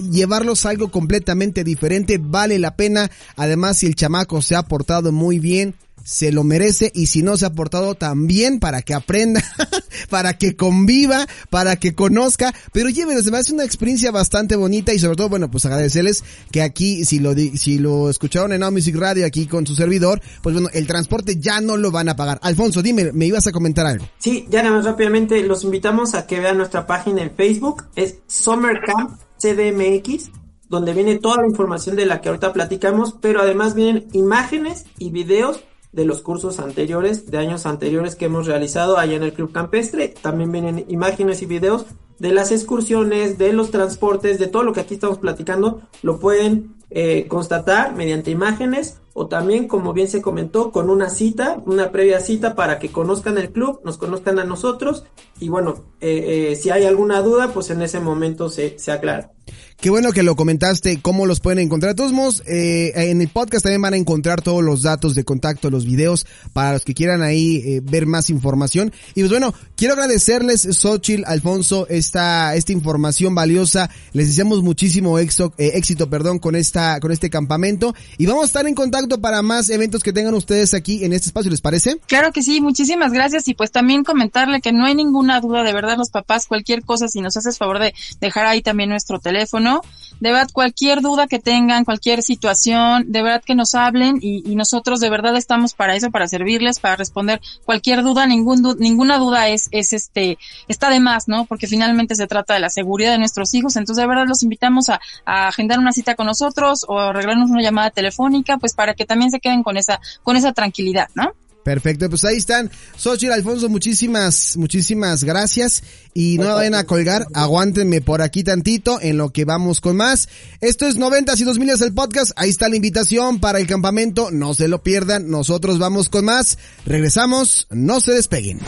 llevarlos 0.01 0.65
a 0.65 0.69
algo 0.69 0.89
completamente 0.89 1.63
diferente, 1.63 2.17
vale 2.19 2.57
la 2.57 2.75
pena. 2.75 3.11
Además, 3.35 3.77
si 3.77 3.85
el 3.85 3.93
chamaco 3.93 4.41
se 4.41 4.55
ha 4.55 4.63
portado 4.63 5.11
muy 5.11 5.37
bien, 5.37 5.75
se 6.07 6.31
lo 6.31 6.45
merece 6.45 6.89
y 6.95 7.07
si 7.07 7.21
no 7.21 7.35
se 7.35 7.45
ha 7.45 7.51
portado 7.51 7.93
también 7.93 8.61
para 8.61 8.81
que 8.81 8.93
aprenda, 8.93 9.43
para 10.09 10.37
que 10.37 10.55
conviva, 10.55 11.27
para 11.49 11.75
que 11.75 11.95
conozca, 11.95 12.53
pero 12.71 12.87
llévenlo, 12.87 13.21
se 13.21 13.29
me 13.29 13.37
hace 13.37 13.53
una 13.53 13.65
experiencia 13.65 14.09
bastante 14.09 14.55
bonita 14.55 14.93
y 14.93 14.99
sobre 14.99 15.17
todo, 15.17 15.27
bueno, 15.27 15.51
pues 15.51 15.65
agradecerles 15.65 16.23
que 16.49 16.61
aquí, 16.61 17.03
si 17.03 17.19
lo, 17.19 17.33
si 17.33 17.77
lo 17.77 18.09
escucharon 18.09 18.53
en 18.53 18.61
Now 18.61 18.71
Music 18.71 18.95
Radio 18.95 19.25
aquí 19.25 19.47
con 19.47 19.67
su 19.67 19.75
servidor, 19.75 20.21
pues 20.41 20.53
bueno, 20.53 20.69
el 20.71 20.87
transporte 20.87 21.35
ya 21.41 21.59
no 21.59 21.75
lo 21.75 21.91
van 21.91 22.07
a 22.07 22.15
pagar. 22.15 22.39
Alfonso, 22.41 22.81
dime, 22.81 23.11
me 23.11 23.25
ibas 23.25 23.45
a 23.47 23.51
comentar 23.51 23.85
algo. 23.85 24.07
Sí, 24.17 24.47
ya 24.49 24.63
nada 24.63 24.77
más 24.77 24.85
rápidamente, 24.85 25.43
los 25.43 25.65
invitamos 25.65 26.13
a 26.13 26.25
que 26.25 26.39
vean 26.39 26.57
nuestra 26.57 26.87
página 26.87 27.21
en 27.21 27.31
Facebook, 27.35 27.83
es 27.97 28.19
Summer 28.27 28.79
Camp 28.85 29.19
CDMX 29.39 30.31
donde 30.69 30.93
viene 30.93 31.15
toda 31.15 31.37
la 31.41 31.47
información 31.47 31.95
de 31.95 32.05
la 32.05 32.19
que 32.19 32.27
ahorita 32.27 32.51
platicamos, 32.51 33.15
pero 33.21 33.41
además 33.41 33.73
vienen 33.73 34.07
imágenes 34.11 34.85
y 34.99 35.11
videos 35.11 35.61
de 35.97 36.05
los 36.05 36.21
cursos 36.21 36.59
anteriores, 36.59 37.31
de 37.31 37.39
años 37.39 37.65
anteriores 37.65 38.15
que 38.15 38.25
hemos 38.25 38.45
realizado 38.45 38.99
allá 38.99 39.15
en 39.15 39.23
el 39.23 39.33
Club 39.33 39.51
Campestre. 39.51 40.13
También 40.21 40.51
vienen 40.51 40.85
imágenes 40.89 41.41
y 41.41 41.47
videos 41.47 41.87
de 42.19 42.31
las 42.31 42.51
excursiones, 42.51 43.39
de 43.39 43.51
los 43.51 43.71
transportes, 43.71 44.37
de 44.37 44.45
todo 44.45 44.61
lo 44.61 44.73
que 44.73 44.81
aquí 44.81 44.93
estamos 44.93 45.17
platicando. 45.17 45.81
Lo 46.03 46.19
pueden 46.19 46.75
eh, 46.91 47.25
constatar 47.27 47.95
mediante 47.95 48.29
imágenes 48.29 48.99
o 49.19 49.25
también, 49.25 49.67
como 49.67 49.93
bien 49.93 50.07
se 50.07 50.21
comentó, 50.21 50.71
con 50.71 50.91
una 50.91 51.09
cita, 51.09 51.59
una 51.65 51.91
previa 51.91 52.19
cita 52.19 52.53
para 52.53 52.77
que 52.77 52.91
conozcan 52.91 53.39
el 53.39 53.49
club, 53.49 53.81
nos 53.83 53.97
conozcan 53.97 54.37
a 54.37 54.43
nosotros 54.43 55.05
y 55.39 55.49
bueno, 55.49 55.85
eh, 56.01 56.51
eh, 56.51 56.55
si 56.55 56.69
hay 56.69 56.85
alguna 56.85 57.23
duda, 57.23 57.51
pues 57.51 57.71
en 57.71 57.81
ese 57.81 57.99
momento 57.99 58.47
se, 58.47 58.77
se 58.77 58.91
aclara. 58.91 59.31
Qué 59.79 59.91
bueno 59.91 60.11
que 60.11 60.23
lo 60.23 60.35
comentaste, 60.35 60.99
cómo 61.03 61.27
los 61.27 61.39
pueden 61.39 61.59
encontrar. 61.59 61.91
De 61.91 61.97
todos 61.97 62.11
modos, 62.11 62.41
eh, 62.47 62.93
en 62.95 63.21
el 63.21 63.27
podcast 63.27 63.63
también 63.63 63.83
van 63.83 63.93
a 63.93 63.97
encontrar 63.97 64.41
todos 64.41 64.63
los 64.63 64.81
datos 64.81 65.13
de 65.13 65.23
contacto, 65.23 65.69
los 65.69 65.85
videos, 65.85 66.25
para 66.51 66.73
los 66.73 66.83
que 66.83 66.95
quieran 66.95 67.21
ahí 67.21 67.57
eh, 67.57 67.81
ver 67.83 68.07
más 68.07 68.31
información. 68.31 68.91
Y 69.13 69.21
pues 69.21 69.29
bueno, 69.29 69.53
quiero 69.75 69.93
agradecerles, 69.93 70.67
Xochil, 70.71 71.25
Alfonso, 71.27 71.85
esta, 71.89 72.55
esta 72.55 72.71
información 72.71 73.35
valiosa. 73.35 73.91
Les 74.13 74.29
deseamos 74.29 74.63
muchísimo 74.63 75.19
éxito, 75.19 75.53
eh, 75.59 75.73
éxito, 75.75 76.09
perdón, 76.09 76.39
con 76.39 76.55
esta, 76.55 76.99
con 76.99 77.11
este 77.11 77.29
campamento. 77.29 77.93
Y 78.17 78.25
vamos 78.25 78.43
a 78.43 78.47
estar 78.47 78.65
en 78.65 78.73
contacto 78.73 79.06
para 79.15 79.41
más 79.41 79.69
eventos 79.69 80.03
que 80.03 80.11
tengan 80.11 80.33
ustedes 80.33 80.73
aquí 80.73 81.05
en 81.05 81.13
este 81.13 81.27
espacio, 81.27 81.49
¿les 81.49 81.61
parece? 81.61 81.97
Claro 82.07 82.31
que 82.33 82.43
sí, 82.43 82.59
muchísimas 82.59 83.13
gracias. 83.13 83.47
Y 83.47 83.53
pues 83.53 83.71
también 83.71 84.03
comentarle 84.03 84.59
que 84.59 84.73
no 84.73 84.85
hay 84.85 84.95
ninguna 84.95 85.39
duda, 85.39 85.63
de 85.63 85.73
verdad, 85.73 85.97
los 85.97 86.09
papás, 86.09 86.47
cualquier 86.47 86.83
cosa, 86.83 87.07
si 87.07 87.21
nos 87.21 87.37
haces 87.37 87.57
favor 87.57 87.79
de 87.79 87.93
dejar 88.19 88.45
ahí 88.45 88.61
también 88.61 88.89
nuestro 88.89 89.19
teléfono 89.19 89.81
de 90.19 90.31
verdad, 90.31 90.49
cualquier 90.51 91.01
duda 91.01 91.27
que 91.27 91.39
tengan, 91.39 91.85
cualquier 91.85 92.23
situación, 92.23 93.11
de 93.11 93.21
verdad 93.21 93.43
que 93.45 93.55
nos 93.55 93.75
hablen 93.75 94.19
y, 94.21 94.55
nosotros 94.57 94.99
de 94.99 95.11
verdad 95.11 95.35
estamos 95.37 95.75
para 95.75 95.95
eso, 95.95 96.09
para 96.09 96.27
servirles, 96.27 96.79
para 96.79 96.95
responder 96.95 97.39
cualquier 97.63 98.01
duda, 98.01 98.25
ningún 98.25 98.75
ninguna 98.79 99.19
duda 99.19 99.49
es, 99.49 99.67
es 99.69 99.93
este, 99.93 100.39
está 100.67 100.89
de 100.89 100.99
más, 100.99 101.27
¿no? 101.27 101.45
Porque 101.45 101.67
finalmente 101.67 102.15
se 102.15 102.25
trata 102.25 102.55
de 102.55 102.59
la 102.59 102.71
seguridad 102.71 103.11
de 103.11 103.19
nuestros 103.19 103.53
hijos, 103.53 103.75
entonces 103.75 104.01
de 104.01 104.07
verdad 104.07 104.25
los 104.27 104.41
invitamos 104.41 104.89
a, 104.89 104.99
a 105.25 105.49
agendar 105.49 105.77
una 105.77 105.91
cita 105.91 106.15
con 106.15 106.25
nosotros 106.25 106.85
o 106.87 106.97
arreglarnos 106.97 107.51
una 107.51 107.61
llamada 107.61 107.91
telefónica, 107.91 108.57
pues 108.57 108.73
para 108.73 108.95
que 108.97 109.05
también 109.05 109.31
se 109.31 109.39
queden 109.39 109.63
con 109.63 109.77
esa, 109.77 110.01
con 110.23 110.35
esa 110.35 110.51
tranquilidad, 110.51 111.07
¿no? 111.15 111.31
Perfecto, 111.67 112.09
pues 112.09 112.23
ahí 112.23 112.37
están. 112.37 112.71
Xochitl 112.95 113.33
Alfonso, 113.33 113.67
muchísimas, 113.67 114.55
muchísimas 114.55 115.25
gracias. 115.25 115.83
Y 116.13 116.37
no 116.37 116.55
vayan 116.55 116.75
a 116.75 116.85
colgar, 116.85 117.27
aguántenme 117.33 117.99
por 117.99 118.21
aquí 118.21 118.41
tantito 118.41 119.01
en 119.01 119.17
lo 119.17 119.31
que 119.31 119.43
vamos 119.43 119.81
con 119.81 119.97
más. 119.97 120.29
Esto 120.61 120.87
es 120.87 120.95
90 120.95 121.33
y 121.35 121.43
2000 121.43 121.83
el 121.83 121.93
podcast. 121.93 122.31
Ahí 122.37 122.51
está 122.51 122.69
la 122.69 122.77
invitación 122.77 123.41
para 123.41 123.59
el 123.59 123.67
campamento. 123.67 124.31
No 124.31 124.53
se 124.53 124.69
lo 124.69 124.81
pierdan. 124.81 125.29
Nosotros 125.29 125.77
vamos 125.77 126.07
con 126.07 126.23
más. 126.23 126.57
Regresamos. 126.85 127.67
No 127.69 127.99
se 127.99 128.13
despeguen. 128.13 128.61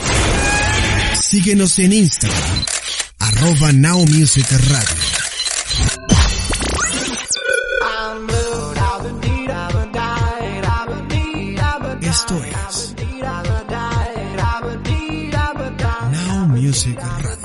Síguenos 1.22 1.80
en 1.80 1.94
Instagram. 1.94 2.66
Arroba 3.20 3.72
Now 3.72 4.06
Music 4.08 4.46
Radio. 4.68 5.19
Now 16.12 16.46
Music 16.54 16.96
Radio. 16.98 17.39